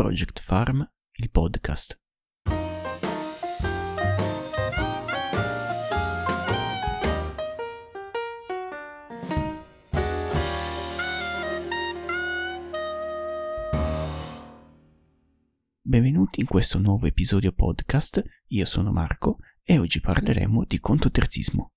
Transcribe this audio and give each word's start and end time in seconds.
Project 0.00 0.40
Farm, 0.40 0.90
il 1.18 1.30
podcast. 1.30 2.00
Benvenuti 15.82 16.40
in 16.40 16.46
questo 16.46 16.78
nuovo 16.78 17.04
episodio 17.04 17.52
podcast, 17.52 18.22
io 18.46 18.64
sono 18.64 18.92
Marco 18.92 19.36
e 19.62 19.78
oggi 19.78 20.00
parleremo 20.00 20.64
di 20.64 20.80
contoterzismo. 20.80 21.72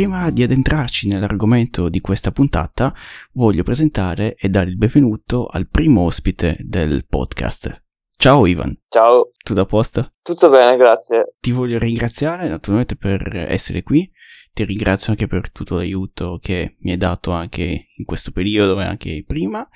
Prima 0.00 0.30
di 0.30 0.42
addentrarci 0.42 1.08
nell'argomento 1.08 1.90
di 1.90 2.00
questa 2.00 2.30
puntata, 2.30 2.94
voglio 3.32 3.62
presentare 3.62 4.34
e 4.34 4.48
dare 4.48 4.70
il 4.70 4.78
benvenuto 4.78 5.44
al 5.44 5.68
primo 5.68 6.06
ospite 6.06 6.56
del 6.60 7.04
podcast. 7.06 7.82
Ciao 8.16 8.46
Ivan. 8.46 8.74
Ciao. 8.88 9.32
Tutto 9.36 9.60
a 9.60 9.66
posto? 9.66 10.14
Tutto 10.22 10.48
bene, 10.48 10.78
grazie. 10.78 11.34
Ti 11.38 11.50
voglio 11.50 11.78
ringraziare 11.78 12.48
naturalmente 12.48 12.96
per 12.96 13.28
essere 13.50 13.82
qui. 13.82 14.10
Ti 14.54 14.64
ringrazio 14.64 15.12
anche 15.12 15.26
per 15.26 15.52
tutto 15.52 15.74
l'aiuto 15.74 16.38
che 16.40 16.76
mi 16.78 16.92
hai 16.92 16.96
dato 16.96 17.32
anche 17.32 17.88
in 17.94 18.04
questo 18.06 18.30
periodo 18.30 18.80
e 18.80 18.84
anche 18.84 19.22
prima. 19.26 19.68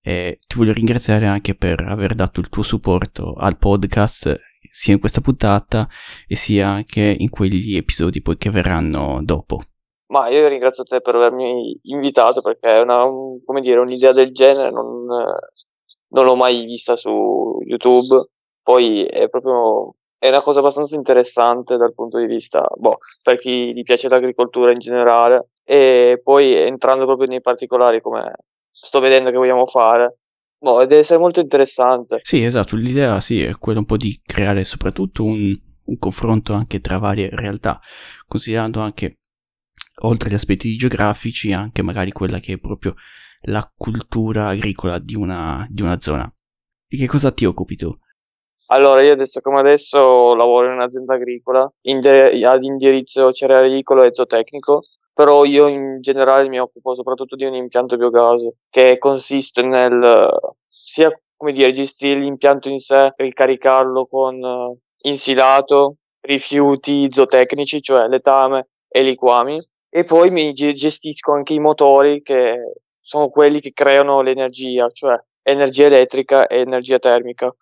E 0.00 0.40
ti 0.48 0.56
voglio 0.56 0.72
ringraziare 0.72 1.28
anche 1.28 1.54
per 1.54 1.78
aver 1.78 2.16
dato 2.16 2.40
il 2.40 2.48
tuo 2.48 2.64
supporto 2.64 3.34
al 3.34 3.56
podcast 3.56 4.48
sia 4.70 4.94
in 4.94 5.00
questa 5.00 5.20
puntata 5.20 5.88
e 6.26 6.36
sia 6.36 6.68
anche 6.68 7.14
in 7.18 7.28
quegli 7.28 7.76
episodi 7.76 8.22
poi 8.22 8.36
che 8.38 8.50
verranno 8.50 9.20
dopo. 9.22 9.64
Ma 10.10 10.28
io 10.28 10.48
ringrazio 10.48 10.84
te 10.84 11.00
per 11.00 11.14
avermi 11.14 11.78
invitato 11.82 12.40
perché 12.40 12.68
è 12.68 12.80
una, 12.80 13.04
un, 13.04 13.42
come 13.44 13.60
dire, 13.60 13.80
un'idea 13.80 14.12
del 14.12 14.32
genere 14.32 14.70
non, 14.70 15.06
non 16.08 16.24
l'ho 16.24 16.36
mai 16.36 16.64
vista 16.64 16.96
su 16.96 17.58
YouTube. 17.64 18.28
Poi 18.62 19.04
è 19.04 19.28
proprio 19.28 19.94
è 20.18 20.28
una 20.28 20.42
cosa 20.42 20.58
abbastanza 20.58 20.96
interessante 20.96 21.78
dal 21.78 21.94
punto 21.94 22.18
di 22.18 22.26
vista, 22.26 22.66
boh, 22.76 22.98
per 23.22 23.38
chi 23.38 23.72
gli 23.72 23.82
piace 23.82 24.08
l'agricoltura 24.08 24.70
in 24.70 24.78
generale. 24.78 25.48
E 25.64 26.20
poi 26.22 26.52
entrando 26.54 27.06
proprio 27.06 27.28
nei 27.28 27.40
particolari 27.40 28.00
come 28.00 28.34
sto 28.70 29.00
vedendo 29.00 29.30
che 29.30 29.36
vogliamo 29.36 29.64
fare, 29.64 30.18
Boh, 30.62 30.80
deve 30.80 30.98
essere 30.98 31.18
molto 31.18 31.40
interessante. 31.40 32.20
Sì, 32.22 32.44
esatto, 32.44 32.76
l'idea 32.76 33.18
sì, 33.20 33.42
è 33.42 33.56
quella 33.56 33.78
un 33.78 33.86
po' 33.86 33.96
di 33.96 34.20
creare 34.22 34.64
soprattutto 34.64 35.24
un, 35.24 35.58
un 35.84 35.98
confronto 35.98 36.52
anche 36.52 36.80
tra 36.80 36.98
varie 36.98 37.30
realtà, 37.32 37.80
considerando 38.28 38.80
anche, 38.80 39.19
oltre 40.00 40.28
agli 40.28 40.34
aspetti 40.34 40.76
geografici, 40.76 41.52
anche 41.52 41.82
magari 41.82 42.12
quella 42.12 42.38
che 42.38 42.54
è 42.54 42.58
proprio 42.58 42.94
la 43.44 43.68
cultura 43.76 44.48
agricola 44.48 44.98
di 44.98 45.14
una, 45.14 45.66
di 45.70 45.82
una 45.82 46.00
zona. 46.00 46.32
Di 46.86 46.96
che 46.96 47.06
cosa 47.06 47.30
ti 47.32 47.44
occupi 47.44 47.76
tu? 47.76 47.92
Allora, 48.66 49.02
io 49.02 49.12
adesso 49.12 49.40
come 49.40 49.60
adesso 49.60 50.34
lavoro 50.34 50.66
in 50.66 50.74
un'azienda 50.74 51.14
agricola 51.14 51.62
ad 51.62 52.62
indirizzo 52.62 53.32
cerealicolo 53.32 54.04
e 54.04 54.10
zootecnico 54.12 54.82
però 55.12 55.44
io 55.44 55.66
in 55.66 56.00
generale 56.00 56.48
mi 56.48 56.58
occupo 56.58 56.94
soprattutto 56.94 57.36
di 57.36 57.44
un 57.44 57.54
impianto 57.54 57.96
biogas 57.96 58.48
che 58.70 58.96
consiste 58.98 59.60
nel 59.62 60.30
sia 60.66 61.10
come 61.36 61.52
dire 61.52 61.72
gestire 61.72 62.20
l'impianto 62.20 62.68
in 62.68 62.78
sé, 62.78 63.12
ricaricarlo 63.16 64.06
con 64.06 64.42
uh, 64.42 64.78
insilato, 65.02 65.96
rifiuti 66.20 67.08
zootecnici, 67.10 67.82
cioè 67.82 68.08
letame 68.08 68.68
e 68.88 69.02
liquami 69.02 69.60
e 69.90 70.04
poi 70.04 70.30
mi 70.30 70.52
gestisco 70.52 71.32
anche 71.32 71.52
i 71.52 71.58
motori 71.58 72.22
che 72.22 72.74
sono 72.98 73.28
quelli 73.28 73.60
che 73.60 73.72
creano 73.72 74.22
l'energia, 74.22 74.88
cioè 74.88 75.20
energia 75.42 75.86
elettrica 75.86 76.46
e 76.46 76.60
energia 76.60 76.98
termica. 76.98 77.52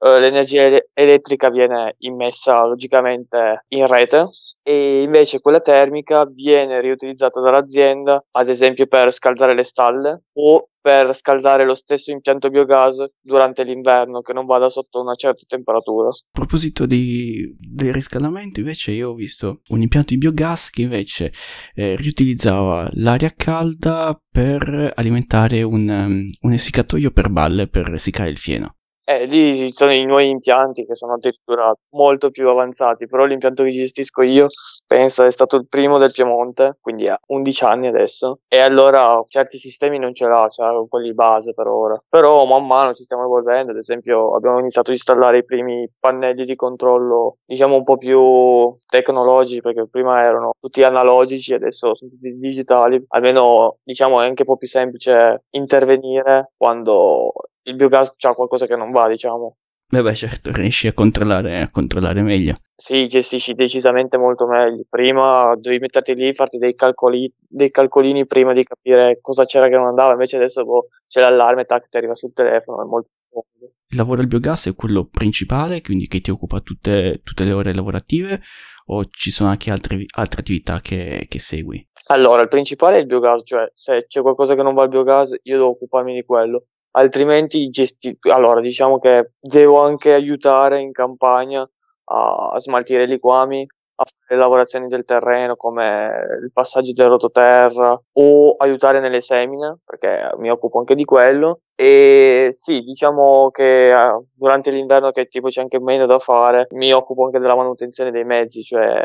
Uh, 0.00 0.18
l'energia 0.18 0.62
ele- 0.62 0.90
elettrica 0.92 1.50
viene 1.50 1.96
immessa 1.98 2.64
logicamente 2.64 3.64
in 3.68 3.86
rete 3.88 4.28
e 4.62 5.02
invece 5.02 5.40
quella 5.40 5.60
termica 5.60 6.24
viene 6.24 6.80
riutilizzata 6.80 7.40
dall'azienda 7.40 8.24
ad 8.30 8.48
esempio 8.48 8.86
per 8.86 9.12
scaldare 9.12 9.54
le 9.54 9.64
stalle 9.64 10.22
o 10.34 10.68
per 10.80 11.14
scaldare 11.14 11.64
lo 11.64 11.74
stesso 11.74 12.12
impianto 12.12 12.48
biogas 12.48 13.04
durante 13.20 13.62
l'inverno 13.62 14.20
che 14.20 14.32
non 14.32 14.46
vada 14.46 14.70
sotto 14.70 15.00
una 15.02 15.14
certa 15.14 15.42
temperatura. 15.46 16.08
A 16.08 16.12
proposito 16.30 16.86
di, 16.86 17.54
del 17.58 17.92
riscaldamento 17.92 18.60
invece 18.60 18.92
io 18.92 19.10
ho 19.10 19.14
visto 19.14 19.60
un 19.68 19.82
impianto 19.82 20.14
di 20.14 20.18
biogas 20.18 20.70
che 20.70 20.82
invece 20.82 21.32
eh, 21.74 21.96
riutilizzava 21.96 22.88
l'aria 22.94 23.34
calda 23.36 24.18
per 24.30 24.92
alimentare 24.94 25.62
un, 25.62 25.88
um, 25.88 26.26
un 26.40 26.52
essiccatoio 26.52 27.10
per 27.10 27.28
balle 27.28 27.66
per 27.66 27.92
essiccare 27.92 28.30
il 28.30 28.38
fieno. 28.38 28.77
Eh, 29.10 29.24
lì 29.24 29.56
ci 29.56 29.72
sono 29.72 29.94
i 29.94 30.04
nuovi 30.04 30.28
impianti 30.28 30.84
che 30.84 30.94
sono 30.94 31.14
addirittura 31.14 31.74
molto 31.92 32.28
più 32.30 32.46
avanzati, 32.50 33.06
però 33.06 33.24
l'impianto 33.24 33.62
che 33.62 33.70
gestisco 33.70 34.20
io 34.20 34.48
penso 34.86 35.24
è 35.24 35.30
stato 35.30 35.56
il 35.56 35.66
primo 35.66 35.96
del 35.96 36.10
Piemonte, 36.10 36.76
quindi 36.78 37.08
ha 37.08 37.18
11 37.28 37.64
anni 37.64 37.86
adesso, 37.86 38.40
e 38.46 38.58
allora 38.60 39.18
certi 39.26 39.56
sistemi 39.56 39.98
non 39.98 40.14
ce 40.14 40.26
l'ha, 40.26 40.46
cioè 40.50 40.86
quelli 40.90 41.14
base 41.14 41.54
per 41.54 41.68
ora. 41.68 41.98
Però 42.06 42.44
man 42.44 42.66
mano 42.66 42.92
ci 42.92 43.02
stiamo 43.02 43.24
evolvendo, 43.24 43.72
ad 43.72 43.78
esempio 43.78 44.34
abbiamo 44.34 44.58
iniziato 44.58 44.90
a 44.90 44.92
installare 44.92 45.38
i 45.38 45.44
primi 45.46 45.90
pannelli 45.98 46.44
di 46.44 46.54
controllo, 46.54 47.38
diciamo 47.46 47.76
un 47.76 47.84
po' 47.84 47.96
più 47.96 48.74
tecnologici, 48.86 49.62
perché 49.62 49.88
prima 49.88 50.22
erano 50.22 50.52
tutti 50.60 50.82
analogici, 50.82 51.54
adesso 51.54 51.94
sono 51.94 52.10
tutti 52.10 52.36
digitali, 52.36 53.02
almeno 53.08 53.78
diciamo 53.82 54.20
è 54.20 54.26
anche 54.26 54.42
un 54.42 54.48
po' 54.48 54.56
più 54.58 54.66
semplice 54.68 55.44
intervenire 55.52 56.52
quando 56.58 57.32
il 57.68 57.76
biogas 57.76 58.14
c'ha 58.16 58.32
qualcosa 58.32 58.66
che 58.66 58.76
non 58.76 58.90
va, 58.90 59.08
diciamo. 59.08 59.56
Beh, 59.90 60.02
beh, 60.02 60.14
certo, 60.14 60.52
riesci 60.52 60.86
a 60.86 60.92
controllare, 60.92 61.62
a 61.62 61.70
controllare 61.70 62.20
meglio. 62.20 62.54
Sì, 62.76 63.06
gestisci 63.06 63.54
decisamente 63.54 64.18
molto 64.18 64.46
meglio. 64.46 64.84
Prima 64.88 65.54
dovevi 65.56 65.80
metterti 65.80 66.14
lì, 66.14 66.34
farti 66.34 66.58
dei, 66.58 66.74
calcoli, 66.74 67.32
dei 67.38 67.70
calcolini 67.70 68.26
prima 68.26 68.52
di 68.52 68.64
capire 68.64 69.18
cosa 69.20 69.46
c'era 69.46 69.68
che 69.68 69.76
non 69.76 69.86
andava, 69.86 70.12
invece 70.12 70.36
adesso 70.36 70.64
boh, 70.64 70.88
c'è 71.06 71.20
l'allarme, 71.20 71.64
tac, 71.64 71.88
ti 71.88 71.96
arriva 71.96 72.14
sul 72.14 72.34
telefono, 72.34 72.82
è 72.82 72.84
molto 72.86 73.08
comodo. 73.30 73.72
Il 73.90 73.96
lavoro 73.96 74.20
al 74.20 74.26
biogas 74.26 74.66
è 74.66 74.74
quello 74.74 75.08
principale, 75.10 75.80
quindi 75.80 76.06
che 76.06 76.20
ti 76.20 76.30
occupa 76.30 76.60
tutte, 76.60 77.20
tutte 77.24 77.44
le 77.44 77.52
ore 77.52 77.74
lavorative, 77.74 78.42
o 78.86 79.04
ci 79.06 79.30
sono 79.30 79.48
anche 79.48 79.70
altre, 79.70 80.04
altre 80.16 80.40
attività 80.40 80.80
che, 80.80 81.24
che 81.28 81.38
segui? 81.38 81.82
Allora, 82.08 82.42
il 82.42 82.48
principale 82.48 82.98
è 82.98 83.00
il 83.00 83.06
biogas, 83.06 83.40
cioè 83.44 83.70
se 83.72 84.04
c'è 84.06 84.20
qualcosa 84.20 84.54
che 84.54 84.62
non 84.62 84.74
va 84.74 84.82
al 84.82 84.88
biogas, 84.88 85.34
io 85.42 85.56
devo 85.56 85.70
occuparmi 85.70 86.14
di 86.14 86.24
quello 86.24 86.66
altrimenti 86.92 87.68
gesti- 87.68 88.16
allora 88.30 88.60
diciamo 88.60 88.98
che 88.98 89.32
devo 89.40 89.82
anche 89.82 90.12
aiutare 90.12 90.80
in 90.80 90.92
campagna 90.92 91.68
a, 92.04 92.50
a 92.52 92.58
smaltire 92.58 93.04
i 93.04 93.06
liquami 93.08 93.66
a 94.00 94.04
fare 94.04 94.34
le 94.34 94.36
lavorazioni 94.36 94.86
del 94.86 95.04
terreno 95.04 95.56
come 95.56 96.08
il 96.42 96.52
passaggio 96.52 96.92
del 96.92 97.08
rototerra 97.08 98.00
o 98.12 98.54
aiutare 98.56 99.00
nelle 99.00 99.20
semine 99.20 99.78
perché 99.84 100.30
mi 100.38 100.50
occupo 100.50 100.78
anche 100.78 100.94
di 100.94 101.04
quello. 101.04 101.62
E 101.74 102.48
sì 102.50 102.80
diciamo 102.80 103.50
che 103.50 103.92
uh, 103.92 104.24
durante 104.32 104.70
l'inverno 104.70 105.10
che 105.10 105.26
tipo 105.26 105.48
c'è 105.48 105.60
anche 105.60 105.80
meno 105.80 106.06
da 106.06 106.18
fare 106.18 106.66
mi 106.70 106.92
occupo 106.92 107.24
anche 107.24 107.38
della 107.38 107.56
manutenzione 107.56 108.10
dei 108.10 108.24
mezzi 108.24 108.62
cioè 108.62 109.02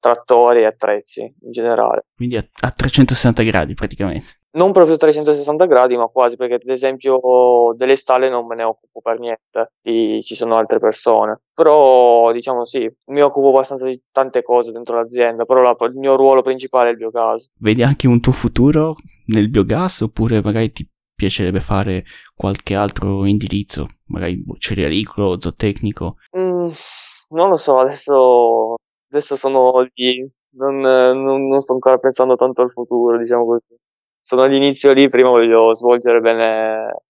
trattori 0.00 0.62
e 0.62 0.66
attrezzi 0.66 1.22
in 1.22 1.50
generale. 1.50 2.06
Quindi 2.14 2.36
a, 2.36 2.44
a 2.60 2.70
360 2.70 3.42
gradi 3.42 3.74
praticamente 3.74 4.40
non 4.58 4.72
proprio 4.72 4.96
360 4.96 5.66
gradi, 5.66 5.96
ma 5.96 6.06
quasi, 6.08 6.36
perché 6.36 6.54
ad 6.54 6.68
esempio 6.68 7.72
delle 7.76 7.96
stalle 7.96 8.28
non 8.28 8.44
me 8.46 8.56
ne 8.56 8.64
occupo 8.64 9.00
per 9.00 9.18
niente, 9.20 9.72
e 9.80 10.18
ci 10.22 10.34
sono 10.34 10.56
altre 10.56 10.80
persone. 10.80 11.40
Però, 11.54 12.32
diciamo 12.32 12.64
sì, 12.64 12.90
mi 13.06 13.22
occupo 13.22 13.48
abbastanza 13.48 13.86
di 13.86 14.02
tante 14.10 14.42
cose 14.42 14.72
dentro 14.72 14.96
l'azienda, 14.96 15.44
però 15.44 15.62
la, 15.62 15.76
il 15.86 15.94
mio 15.94 16.16
ruolo 16.16 16.42
principale 16.42 16.88
è 16.88 16.92
il 16.92 16.98
biogas. 16.98 17.50
Vedi 17.58 17.82
anche 17.82 18.08
un 18.08 18.20
tuo 18.20 18.32
futuro 18.32 18.96
nel 19.26 19.48
biogas 19.48 20.00
oppure 20.00 20.42
magari 20.42 20.72
ti 20.72 20.88
piacerebbe 21.14 21.60
fare 21.60 22.04
qualche 22.34 22.74
altro 22.74 23.24
indirizzo, 23.26 23.86
magari 24.06 24.44
cerealicolo, 24.58 25.40
zootecnico? 25.40 26.16
Mm, 26.36 26.68
non 27.30 27.48
lo 27.48 27.56
so, 27.56 27.78
adesso, 27.78 28.74
adesso 29.10 29.36
sono 29.36 29.88
lì, 29.94 30.28
non, 30.56 30.78
non, 30.78 31.46
non 31.46 31.60
sto 31.60 31.72
ancora 31.74 31.96
pensando 31.96 32.34
tanto 32.36 32.62
al 32.62 32.70
futuro, 32.70 33.18
diciamo 33.18 33.44
così 33.44 33.64
sono 34.28 34.42
all'inizio 34.42 34.92
lì, 34.92 35.08
prima 35.08 35.30
voglio 35.30 35.72
svolgere 35.72 36.20
bene 36.20 37.04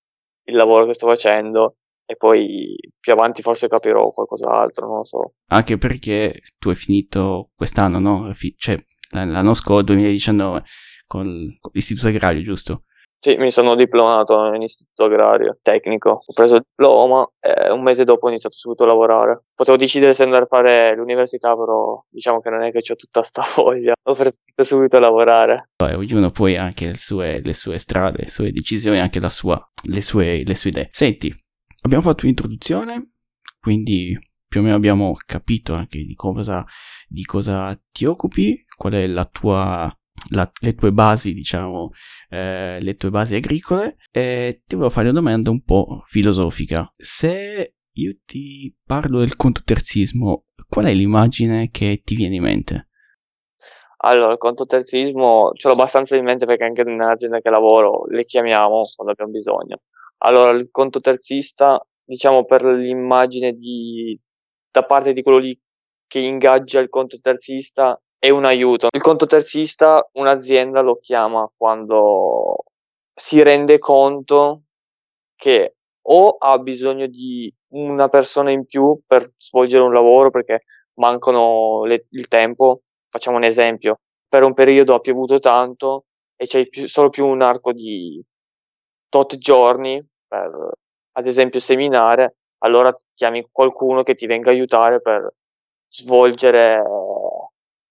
il 0.45 0.55
lavoro 0.55 0.87
che 0.87 0.95
sto 0.95 1.09
facendo 1.09 1.79
e 2.07 2.15
poi 2.15 2.77
più 3.01 3.13
avanti 3.13 3.43
forse 3.43 3.67
capirò 3.67 4.13
qualcos'altro, 4.13 4.87
non 4.87 4.97
lo 4.99 5.05
so. 5.05 5.33
Anche 5.49 5.79
perché 5.79 6.33
tu 6.59 6.69
hai 6.69 6.77
finito 6.77 7.51
quest'anno, 7.57 7.99
no? 7.99 8.33
Cioè 8.57 8.77
l'anno 9.11 9.55
scorso, 9.55 9.83
2019, 9.83 10.63
con 11.09 11.59
l'istituto 11.73 12.07
agrario, 12.07 12.41
giusto? 12.43 12.85
Sì, 13.21 13.35
mi 13.37 13.51
sono 13.51 13.75
diplomato 13.75 14.53
in 14.55 14.63
istituto 14.63 15.05
agrario 15.05 15.59
tecnico. 15.61 16.23
Ho 16.25 16.33
preso 16.33 16.55
il 16.55 16.65
diploma 16.69 17.29
e 17.41 17.71
un 17.71 17.83
mese 17.83 18.05
dopo 18.05 18.27
ho 18.27 18.29
iniziato 18.29 18.55
subito 18.57 18.85
a 18.85 18.87
lavorare. 18.87 19.43
Potevo 19.55 19.77
decidere 19.77 20.15
se 20.15 20.23
andare 20.23 20.45
a 20.45 20.47
fare 20.47 20.95
l'università, 20.95 21.57
però 21.57 22.01
diciamo 22.09 22.41
che 22.41 22.51
non 22.51 22.63
è 22.63 22.71
che 22.71 22.79
ho 22.79 22.95
tutta 22.95 23.23
sta 23.25 23.43
voglia. 23.57 23.95
Ho 24.05 24.15
preferito 24.15 24.63
subito 24.63 24.99
a 24.99 25.01
lavorare. 25.01 25.71
Poi 25.75 25.95
ognuno 25.95 26.31
poi 26.31 26.57
ha 26.57 26.63
anche 26.63 26.87
le 26.87 26.97
sue, 26.97 27.41
le 27.43 27.55
sue 27.55 27.79
strade, 27.79 28.19
le 28.23 28.29
sue 28.29 28.53
decisioni, 28.53 29.01
anche 29.01 29.19
la 29.19 29.31
sua, 29.31 29.61
le, 29.85 30.01
sue, 30.01 30.45
le 30.45 30.55
sue 30.55 30.71
idee. 30.71 30.89
Senti, 30.93 31.35
abbiamo 31.83 32.05
fatto 32.05 32.23
un'introduzione, 32.23 33.15
quindi 33.61 34.17
più 34.47 34.61
o 34.61 34.63
meno 34.63 34.77
abbiamo 34.77 35.15
capito 35.27 35.75
anche 35.75 36.05
di 36.05 36.15
cosa, 36.15 36.65
di 37.09 37.25
cosa 37.25 37.77
ti 37.91 38.05
occupi, 38.05 38.65
qual 38.77 38.93
è 38.93 39.07
la 39.09 39.25
tua 39.25 39.93
la, 40.31 40.51
le 40.61 40.75
tue 40.75 40.93
basi, 40.93 41.33
diciamo, 41.33 41.91
eh, 42.31 42.79
le 42.81 42.95
tue 42.95 43.11
basi 43.11 43.35
agricole, 43.35 43.97
e 44.11 44.63
ti 44.65 44.75
volevo 44.75 44.93
fare 44.93 45.09
una 45.09 45.19
domanda 45.19 45.51
un 45.51 45.63
po' 45.63 46.03
filosofica. 46.05 46.93
Se 46.97 47.75
io 47.93 48.13
ti 48.25 48.75
parlo 48.85 49.21
del 49.21 49.37
contoterzismo, 49.37 50.45
qual 50.69 50.87
è 50.87 50.95
l'immagine 50.95 51.71
che 51.71 52.03
ti 52.05 52.15
viene 52.15 52.37
in 52.37 52.43
mente? 52.43 52.89
Allora, 54.01 54.33
il 54.33 54.39
contoterzismo 54.39 55.51
ce 55.55 55.67
l'ho 55.67 55.75
abbastanza 55.75 56.15
in 56.15 56.25
mente 56.25 56.47
perché 56.47 56.65
anche 56.65 56.85
nell'azienda 56.85 57.41
che 57.41 57.51
lavoro 57.51 58.05
le 58.07 58.25
chiamiamo 58.25 58.83
quando 58.95 59.13
abbiamo 59.13 59.33
bisogno. 59.33 59.81
Allora, 60.19 60.51
il 60.51 60.69
contoterzista, 60.71 61.85
diciamo 62.05 62.45
per 62.45 62.65
l'immagine 62.65 63.53
di, 63.53 64.19
da 64.71 64.85
parte 64.85 65.13
di 65.13 65.23
quello 65.23 65.39
lì 65.39 65.61
che 66.07 66.21
ingaggia 66.21 66.79
il 66.81 66.89
contoterzista, 66.89 68.01
è 68.19 68.31
un 68.31 68.45
aiuto. 68.45 68.89
Il 68.93 69.01
conto 69.01 69.27
terzista 69.27 70.07
un'azienda 70.13 70.81
lo 70.81 70.97
chiama 70.97 71.51
quando 71.57 72.65
si 73.15 73.43
rende 73.43 73.79
conto 73.79 74.63
che 75.37 75.77
o 76.11 76.37
ha 76.39 76.59
bisogno 76.59 77.07
di 77.07 77.53
una 77.73 78.09
persona 78.09 78.51
in 78.51 78.65
più 78.67 79.01
per 79.07 79.31
svolgere 79.37 79.83
un 79.83 79.93
lavoro 79.93 80.31
perché 80.31 80.65
mancano 80.95 81.85
le, 81.85 82.07
il 82.11 82.29
tempo. 82.29 82.83
Facciamo 83.09 83.37
un 83.37 83.45
esempio. 83.45 84.01
Per 84.29 84.43
un 84.43 84.55
periodo 84.55 84.95
ha 84.95 85.01
piovuto 85.01 85.39
tanto 85.39 86.07
e 86.37 86.47
c'è 86.47 86.67
più, 86.69 86.87
solo 86.87 87.11
più 87.11 87.27
un 87.27 87.43
arco 87.43 87.73
di 87.73 88.23
tot 89.09 89.37
giorni 89.37 90.05
per, 90.27 90.73
ad 91.13 91.27
esempio, 91.27 91.61
seminare, 91.61 92.37
allora 92.59 92.95
chiami 93.15 93.47
qualcuno 93.51 94.03
che 94.03 94.15
ti 94.15 94.27
venga 94.27 94.51
a 94.51 94.53
aiutare 94.53 95.01
per 95.01 95.33
svolgere 95.89 96.83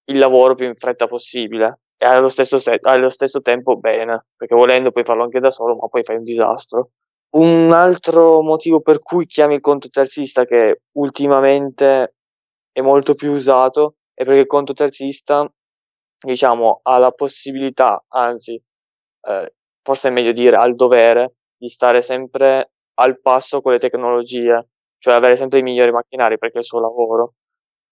il 0.10 0.18
lavoro 0.18 0.56
più 0.56 0.66
in 0.66 0.74
fretta 0.74 1.08
possibile 1.08 1.82
e 1.98 2.06
allo 2.06 2.30
stesso, 2.30 2.60
se- 2.60 2.80
allo 2.82 3.10
stesso 3.10 3.42
tempo 3.42 3.78
bene, 3.78 4.28
perché 4.36 4.56
volendo 4.56 4.92
puoi 4.92 5.04
farlo 5.04 5.24
anche 5.24 5.40
da 5.40 5.52
solo, 5.52 5.76
ma 5.76 5.88
poi 5.88 6.04
fai 6.04 6.18
un 6.18 6.24
disastro. 6.24 6.92
Un 7.30 7.72
altro 7.74 8.42
motivo 8.42 8.82
per 8.82 9.00
cui 9.00 9.26
chiami 9.26 9.56
il 9.56 9.62
conto 9.62 9.90
terzista 9.90 10.46
che 10.46 10.82
ultimamente 10.94 12.16
è 12.72 12.82
molto 12.82 13.16
più 13.16 13.32
usato 13.32 13.96
è 14.14 14.24
perché 14.24 14.42
il 14.42 14.46
conto 14.48 14.74
terzista, 14.74 15.52
diciamo, 16.20 16.80
ha 16.84 16.98
la 16.98 17.12
possibilità, 17.12 18.04
anzi, 18.10 18.62
eh, 19.28 19.54
forse 19.82 20.08
è 20.08 20.12
meglio 20.12 20.32
dire 20.32 20.56
al 20.56 20.76
dovere, 20.76 21.36
di 21.58 21.68
stare 21.68 22.02
sempre 22.02 22.72
al 23.00 23.20
passo 23.20 23.62
con 23.62 23.74
le 23.74 23.80
tecnologie, 23.80 24.70
cioè 25.00 25.16
avere 25.16 25.36
sempre 25.36 25.60
i 25.60 25.64
migliori 25.64 25.92
macchinari 25.92 26.38
perché 26.38 26.56
è 26.58 26.60
il 26.60 26.66
suo 26.66 26.80
lavoro. 26.80 27.34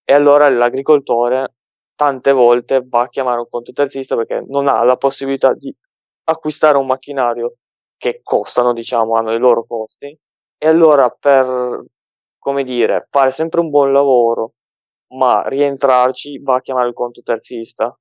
E 0.04 0.12
allora 0.12 0.48
l'agricoltore 0.48 1.54
tante 1.96 2.30
volte 2.32 2.84
va 2.86 3.02
a 3.02 3.08
chiamare 3.08 3.40
un 3.40 3.48
conto 3.48 3.72
terzista 3.72 4.14
perché 4.14 4.44
non 4.46 4.68
ha 4.68 4.84
la 4.84 4.96
possibilità 4.96 5.52
di 5.54 5.74
acquistare 6.24 6.78
un 6.78 6.86
macchinario 6.86 7.56
che 7.96 8.20
costano, 8.22 8.72
diciamo, 8.72 9.14
hanno 9.14 9.32
i 9.32 9.38
loro 9.38 9.64
costi. 9.64 10.16
E 10.58 10.68
allora 10.68 11.08
per, 11.10 11.84
come 12.38 12.62
dire, 12.62 13.06
fare 13.10 13.30
sempre 13.30 13.60
un 13.60 13.70
buon 13.70 13.92
lavoro, 13.92 14.52
ma 15.14 15.46
rientrarci, 15.48 16.38
va 16.42 16.56
a 16.56 16.60
chiamare 16.60 16.88
il 16.88 16.94
conto 16.94 17.22
terzista. 17.22 17.96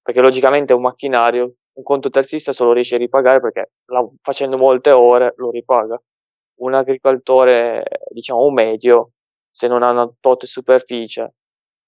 Perché 0.00 0.20
logicamente 0.20 0.72
un 0.72 0.82
macchinario, 0.82 1.54
un 1.74 1.82
conto 1.82 2.10
terzista 2.10 2.52
se 2.52 2.64
lo 2.64 2.72
riesce 2.72 2.96
a 2.96 2.98
ripagare 2.98 3.40
perché 3.40 3.72
la, 3.86 4.06
facendo 4.20 4.56
molte 4.56 4.90
ore 4.90 5.34
lo 5.36 5.50
ripaga. 5.50 6.00
Un 6.60 6.74
agricoltore, 6.74 7.84
diciamo, 8.10 8.50
medio, 8.50 9.12
se 9.50 9.68
non 9.68 9.82
ha 9.82 9.90
una 9.90 10.10
tot 10.20 10.44
superficie 10.44 11.34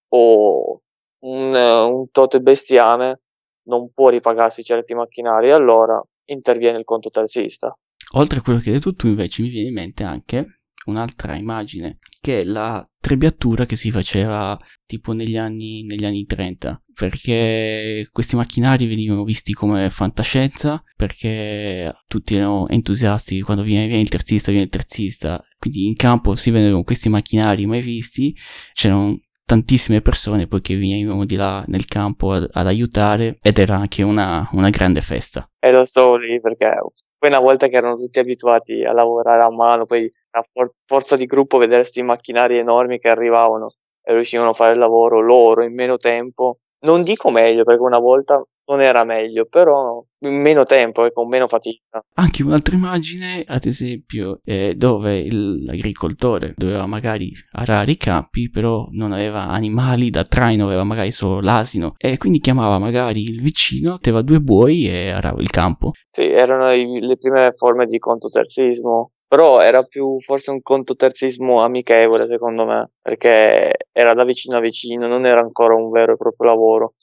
o 0.08 0.80
un, 1.24 1.54
un 1.54 2.10
tot 2.10 2.38
bestiame 2.40 3.20
non 3.64 3.90
può 3.92 4.08
ripagarsi 4.08 4.62
certi 4.62 4.94
macchinari, 4.94 5.50
allora 5.50 6.02
interviene 6.26 6.78
il 6.78 6.84
conto 6.84 7.10
terzista. 7.10 7.76
Oltre 8.14 8.38
a 8.38 8.42
quello 8.42 8.60
che 8.60 8.68
hai 8.68 8.74
detto 8.76 8.94
tu, 8.94 9.06
invece, 9.06 9.42
mi 9.42 9.48
viene 9.48 9.68
in 9.68 9.74
mente 9.74 10.04
anche 10.04 10.60
un'altra 10.86 11.34
immagine, 11.34 11.98
che 12.20 12.40
è 12.40 12.44
la 12.44 12.84
trebbiatura 13.00 13.64
che 13.64 13.76
si 13.76 13.90
faceva 13.90 14.58
tipo 14.84 15.12
negli 15.12 15.38
anni, 15.38 15.82
negli 15.84 16.04
anni 16.04 16.26
30, 16.26 16.82
perché 16.92 18.06
questi 18.12 18.36
macchinari 18.36 18.86
venivano 18.86 19.24
visti 19.24 19.54
come 19.54 19.88
fantascienza, 19.88 20.82
perché 20.94 21.90
tutti 22.06 22.36
erano 22.36 22.68
entusiasti, 22.68 23.40
quando 23.40 23.62
viene, 23.62 23.86
viene 23.86 24.02
il 24.02 24.10
terzista, 24.10 24.50
viene 24.50 24.66
il 24.66 24.70
terzista, 24.70 25.42
quindi 25.58 25.86
in 25.86 25.96
campo 25.96 26.34
si 26.34 26.50
vedevano 26.50 26.82
questi 26.82 27.08
macchinari 27.08 27.64
mai 27.64 27.80
visti, 27.80 28.36
c'erano 28.74 29.18
tantissime 29.44 30.00
persone 30.00 30.46
poi 30.46 30.60
che 30.60 30.74
venivano 30.74 31.24
di 31.24 31.36
là 31.36 31.62
nel 31.66 31.84
campo 31.84 32.32
ad, 32.32 32.48
ad 32.52 32.66
aiutare 32.66 33.38
ed 33.42 33.58
era 33.58 33.76
anche 33.76 34.02
una, 34.02 34.48
una, 34.52 34.70
grande 34.70 35.00
festa. 35.00 35.48
E 35.58 35.70
lo 35.70 35.84
so 35.84 36.16
lì 36.16 36.40
perché 36.40 36.74
poi 37.18 37.28
una 37.28 37.40
volta 37.40 37.68
che 37.68 37.76
erano 37.76 37.96
tutti 37.96 38.18
abituati 38.18 38.84
a 38.84 38.92
lavorare 38.92 39.42
a 39.42 39.50
mano, 39.50 39.86
poi 39.86 40.08
a 40.30 40.44
for- 40.52 40.74
forza 40.86 41.16
di 41.16 41.26
gruppo 41.26 41.58
vedere 41.58 41.82
questi 41.82 42.02
macchinari 42.02 42.56
enormi 42.56 42.98
che 42.98 43.08
arrivavano 43.08 43.74
e 44.02 44.12
riuscivano 44.14 44.50
a 44.50 44.54
fare 44.54 44.72
il 44.72 44.78
lavoro 44.78 45.20
loro 45.20 45.62
in 45.62 45.74
meno 45.74 45.96
tempo. 45.96 46.58
Non 46.84 47.02
dico 47.02 47.30
meglio 47.30 47.64
perché 47.64 47.82
una 47.82 47.98
volta 47.98 48.42
non 48.66 48.80
era 48.80 49.04
meglio, 49.04 49.46
però 49.46 50.02
in 50.20 50.40
meno 50.40 50.64
tempo 50.64 51.04
e 51.04 51.12
con 51.12 51.28
meno 51.28 51.46
fatica. 51.48 52.02
Anche 52.14 52.42
un'altra 52.42 52.74
immagine, 52.74 53.44
ad 53.46 53.64
esempio, 53.66 54.40
eh, 54.44 54.74
dove 54.74 55.18
il, 55.18 55.64
l'agricoltore 55.64 56.54
doveva 56.56 56.86
magari 56.86 57.32
arare 57.52 57.92
i 57.92 57.96
campi, 57.96 58.50
però 58.50 58.88
non 58.92 59.12
aveva 59.12 59.48
animali 59.48 60.10
da 60.10 60.24
traino, 60.24 60.64
aveva 60.64 60.84
magari 60.84 61.10
solo 61.10 61.40
l'asino, 61.40 61.94
e 61.96 62.16
quindi 62.18 62.40
chiamava 62.40 62.78
magari 62.78 63.22
il 63.22 63.42
vicino, 63.42 63.98
aveva 64.00 64.22
due 64.22 64.40
buoi 64.40 64.88
e 64.88 65.10
arava 65.10 65.40
il 65.40 65.50
campo. 65.50 65.92
Sì, 66.10 66.22
erano 66.22 66.72
i, 66.72 67.00
le 67.00 67.16
prime 67.16 67.50
forme 67.52 67.86
di 67.86 67.98
contoterzismo. 67.98 69.10
Però 69.26 69.60
era 69.60 69.82
più 69.82 70.20
forse 70.20 70.52
un 70.52 70.62
contoterzismo 70.62 71.60
amichevole 71.60 72.24
secondo 72.26 72.64
me, 72.66 72.90
perché 73.02 73.72
era 73.90 74.14
da 74.14 74.22
vicino 74.22 74.58
a 74.58 74.60
vicino, 74.60 75.08
non 75.08 75.26
era 75.26 75.40
ancora 75.40 75.74
un 75.74 75.90
vero 75.90 76.12
e 76.12 76.16
proprio 76.16 76.50
lavoro. 76.50 76.94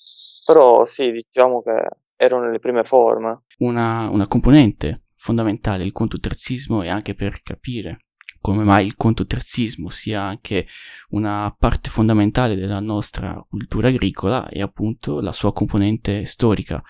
Però 0.51 0.85
sì, 0.85 1.11
diciamo 1.11 1.61
che 1.61 1.87
ero 2.15 2.39
nelle 2.39 2.59
prime 2.59 2.83
forme. 2.83 3.43
Una, 3.59 4.09
una 4.09 4.27
componente 4.27 5.05
fondamentale 5.15 5.79
del 5.79 5.91
contoterzismo 5.91 6.81
è 6.81 6.89
anche 6.89 7.13
per 7.13 7.41
capire 7.41 7.97
come 8.41 8.63
mai 8.63 8.87
il 8.87 8.95
contoterzismo 8.95 9.89
sia 9.89 10.23
anche 10.23 10.65
una 11.09 11.55
parte 11.57 11.91
fondamentale 11.91 12.55
della 12.55 12.79
nostra 12.79 13.39
cultura 13.47 13.89
agricola 13.89 14.49
e 14.49 14.63
appunto 14.63 15.21
la 15.21 15.31
sua 15.31 15.53
componente 15.53 16.25
storica. 16.25 16.81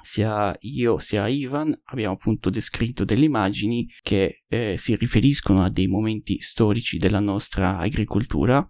Sia 0.00 0.56
io 0.60 0.98
sia 0.98 1.28
Ivan 1.28 1.76
abbiamo 1.84 2.14
appunto 2.14 2.50
descritto 2.50 3.04
delle 3.04 3.24
immagini 3.24 3.88
che 4.00 4.44
eh, 4.48 4.76
si 4.76 4.96
riferiscono 4.96 5.62
a 5.62 5.70
dei 5.70 5.86
momenti 5.86 6.40
storici 6.40 6.98
della 6.98 7.20
nostra 7.20 7.78
agricoltura 7.78 8.66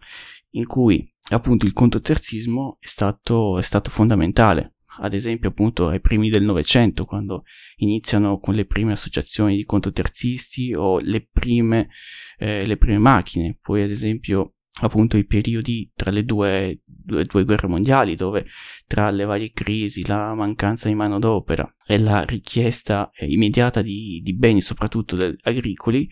in 0.53 0.67
cui 0.67 1.07
appunto 1.31 1.67
il 1.67 1.73
contoterzismo 1.73 2.79
è 2.81 2.87
stato, 2.87 3.59
è 3.59 3.63
stato 3.63 3.91
fondamentale. 3.91 4.75
Ad 4.99 5.15
esempio, 5.15 5.49
appunto, 5.49 5.89
ai 5.89 6.01
primi 6.01 6.29
del 6.29 6.43
Novecento, 6.43 7.07
quando 7.07 7.45
iniziano 7.77 8.39
con 8.39 8.55
le 8.55 8.67
prime 8.67 8.93
associazioni 8.93 9.57
di 9.57 9.65
contoterzisti 9.65 10.75
o 10.75 10.99
le 10.99 11.27
prime, 11.33 11.89
eh, 12.37 12.67
le 12.67 12.77
prime 12.77 12.99
macchine. 12.99 13.57
Poi, 13.63 13.83
ad 13.83 13.91
esempio, 13.91 14.57
appunto 14.81 15.17
i 15.17 15.25
periodi 15.25 15.91
tra 15.95 16.11
le 16.11 16.25
due, 16.25 16.81
due, 16.85 17.25
due, 17.25 17.45
guerre 17.45 17.69
mondiali 17.69 18.15
dove 18.15 18.47
tra 18.87 19.11
le 19.11 19.25
varie 19.25 19.53
crisi, 19.53 20.07
la 20.07 20.35
mancanza 20.35 20.89
di 20.89 20.95
manodopera 20.95 21.75
e 21.87 21.99
la 21.99 22.23
richiesta 22.23 23.11
eh, 23.15 23.27
immediata 23.27 23.83
di, 23.83 24.21
di 24.23 24.35
beni 24.35 24.61
soprattutto 24.61 25.17
agricoli 25.43 26.09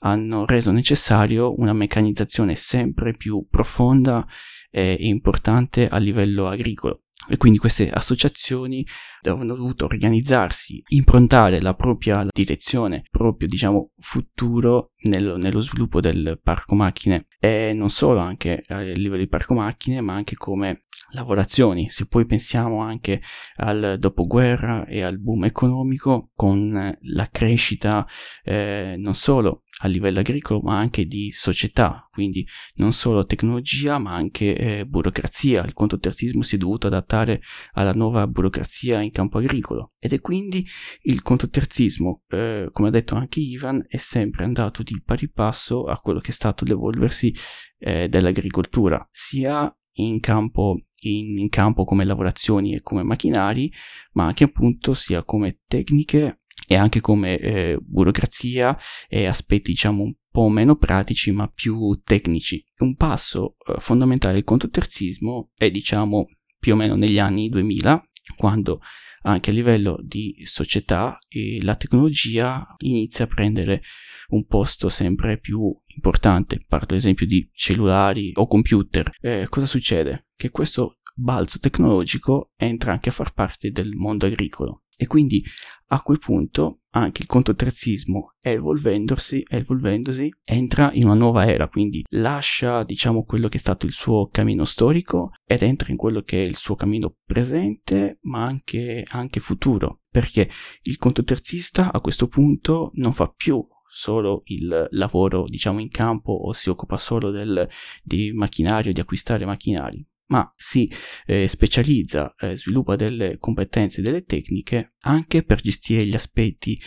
hanno 0.00 0.44
reso 0.44 0.70
necessario 0.70 1.58
una 1.58 1.72
meccanizzazione 1.72 2.56
sempre 2.56 3.12
più 3.12 3.46
profonda 3.48 4.26
e 4.70 4.96
importante 5.00 5.88
a 5.88 5.98
livello 5.98 6.48
agricolo. 6.48 7.04
E 7.28 7.38
quindi 7.38 7.58
queste 7.58 7.88
associazioni 7.88 8.86
hanno 9.22 9.54
dovuto 9.54 9.86
organizzarsi, 9.86 10.82
improntare 10.88 11.60
la 11.60 11.74
propria 11.74 12.26
direzione, 12.30 13.04
proprio 13.10 13.48
diciamo 13.48 13.92
futuro 13.98 14.90
nello, 15.04 15.36
nello, 15.38 15.62
sviluppo 15.62 16.00
del 16.00 16.38
parco 16.42 16.74
macchine 16.74 17.26
e 17.38 17.72
non 17.74 17.88
solo 17.88 18.18
anche 18.18 18.62
a 18.66 18.80
livello 18.80 19.22
di 19.22 19.28
parco 19.28 19.54
macchine 19.54 20.02
ma 20.02 20.12
anche 20.14 20.36
come 20.36 20.84
lavorazioni. 21.14 21.88
Se 21.88 22.06
poi 22.06 22.26
pensiamo 22.26 22.80
anche 22.82 23.22
al 23.56 23.96
dopoguerra 23.98 24.84
e 24.86 25.02
al 25.02 25.18
boom 25.18 25.44
economico 25.44 26.30
con 26.34 26.98
la 27.00 27.28
crescita 27.30 28.06
eh, 28.42 28.96
non 28.98 29.14
solo 29.14 29.62
a 29.78 29.88
livello 29.88 30.20
agricolo 30.20 30.60
ma 30.60 30.78
anche 30.78 31.06
di 31.06 31.32
società, 31.32 32.08
quindi 32.10 32.46
non 32.74 32.92
solo 32.92 33.26
tecnologia 33.26 33.98
ma 33.98 34.14
anche 34.14 34.56
eh, 34.56 34.86
burocrazia. 34.86 35.64
Il 35.64 35.72
contoterzismo 35.72 36.42
si 36.42 36.54
è 36.54 36.58
dovuto 36.58 36.86
adattare 36.86 37.40
alla 37.72 37.92
nuova 37.92 38.26
burocrazia 38.26 39.00
in 39.00 39.10
campo 39.10 39.38
agricolo 39.38 39.90
ed 39.98 40.12
è 40.12 40.20
quindi 40.20 40.64
il 41.02 41.22
contoterzismo, 41.22 42.22
eh, 42.28 42.68
come 42.70 42.88
ha 42.88 42.92
detto 42.92 43.16
anche 43.16 43.40
Ivan, 43.40 43.84
è 43.88 43.96
sempre 43.96 44.44
andato 44.44 44.82
di 44.82 45.02
pari 45.04 45.28
passo 45.30 45.84
a 45.84 45.98
quello 45.98 46.20
che 46.20 46.30
è 46.30 46.34
stato 46.34 46.64
l'evolversi 46.64 47.34
eh, 47.78 48.08
dell'agricoltura, 48.08 49.06
sia 49.10 49.74
in 49.96 50.18
campo 50.20 50.78
in, 51.06 51.48
campo 51.48 51.84
come 51.84 52.04
lavorazioni 52.04 52.74
e 52.74 52.80
come 52.80 53.02
macchinari, 53.02 53.70
ma 54.12 54.26
anche 54.26 54.44
appunto 54.44 54.94
sia 54.94 55.22
come 55.22 55.60
tecniche 55.66 56.42
e 56.66 56.76
anche 56.76 57.00
come 57.00 57.38
eh, 57.38 57.78
burocrazia 57.80 58.76
e 59.08 59.26
aspetti 59.26 59.72
diciamo 59.72 60.02
un 60.02 60.14
po' 60.30 60.48
meno 60.48 60.76
pratici 60.76 61.30
ma 61.30 61.48
più 61.48 62.00
tecnici. 62.04 62.64
Un 62.78 62.96
passo 62.96 63.56
eh, 63.66 63.74
fondamentale 63.78 64.34
del 64.34 64.44
contoterzismo 64.44 65.50
è 65.56 65.70
diciamo 65.70 66.26
più 66.58 66.72
o 66.72 66.76
meno 66.76 66.96
negli 66.96 67.18
anni 67.18 67.48
2000 67.48 68.02
quando 68.36 68.80
anche 69.22 69.50
a 69.50 69.52
livello 69.52 69.98
di 70.02 70.42
società 70.44 71.18
la 71.60 71.76
tecnologia 71.76 72.66
inizia 72.78 73.24
a 73.24 73.28
prendere 73.28 73.82
un 74.28 74.46
posto 74.46 74.88
sempre 74.88 75.38
più 75.38 75.74
importante. 75.86 76.64
Parlo 76.66 76.86
ad 76.90 76.96
esempio 76.96 77.26
di 77.26 77.48
cellulari 77.52 78.32
o 78.34 78.46
computer. 78.46 79.10
Eh, 79.20 79.46
cosa 79.48 79.66
succede? 79.66 80.28
Che 80.36 80.50
questo 80.50 80.98
balzo 81.14 81.58
tecnologico 81.58 82.52
entra 82.56 82.92
anche 82.92 83.08
a 83.08 83.12
far 83.12 83.32
parte 83.32 83.70
del 83.70 83.94
mondo 83.94 84.26
agricolo 84.26 84.83
e 84.96 85.06
quindi 85.06 85.42
a 85.88 86.00
quel 86.02 86.18
punto 86.18 86.80
anche 86.90 87.22
il 87.22 87.28
contoterzismo 87.28 88.34
evolvendosi, 88.40 89.42
evolvendosi 89.48 90.32
entra 90.44 90.90
in 90.92 91.04
una 91.04 91.14
nuova 91.14 91.46
era, 91.46 91.68
quindi 91.68 92.04
lascia 92.10 92.84
diciamo 92.84 93.24
quello 93.24 93.48
che 93.48 93.56
è 93.56 93.60
stato 93.60 93.86
il 93.86 93.92
suo 93.92 94.28
cammino 94.28 94.64
storico 94.64 95.32
ed 95.44 95.62
entra 95.62 95.90
in 95.90 95.96
quello 95.96 96.20
che 96.22 96.42
è 96.42 96.46
il 96.46 96.56
suo 96.56 96.74
cammino 96.76 97.16
presente 97.24 98.18
ma 98.22 98.44
anche, 98.44 99.02
anche 99.10 99.40
futuro, 99.40 100.02
perché 100.08 100.48
il 100.82 100.96
contoterzista 100.98 101.92
a 101.92 102.00
questo 102.00 102.28
punto 102.28 102.90
non 102.94 103.12
fa 103.12 103.28
più 103.28 103.64
solo 103.86 104.42
il 104.46 104.88
lavoro 104.90 105.44
diciamo 105.44 105.78
in 105.78 105.88
campo 105.88 106.32
o 106.32 106.52
si 106.52 106.68
occupa 106.68 106.98
solo 106.98 107.30
del, 107.30 107.68
di 108.02 108.32
macchinario, 108.32 108.92
di 108.92 109.00
acquistare 109.00 109.44
macchinari, 109.44 110.04
ma 110.26 110.52
si 110.56 110.90
eh, 111.26 111.48
specializza, 111.48 112.34
eh, 112.38 112.56
sviluppa 112.56 112.96
delle 112.96 113.38
competenze, 113.38 114.02
delle 114.02 114.24
tecniche 114.24 114.94
anche 115.00 115.42
per 115.42 115.60
gestire 115.60 116.06
gli 116.06 116.14
aspetti 116.14 116.80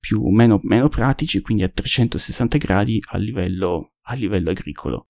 più 0.00 0.26
meno, 0.28 0.60
meno 0.62 0.88
pratici, 0.88 1.40
quindi 1.40 1.64
a 1.64 1.68
360 1.68 2.58
gradi 2.58 3.02
a 3.08 3.18
livello, 3.18 3.94
a 4.02 4.14
livello 4.14 4.50
agricolo. 4.50 5.07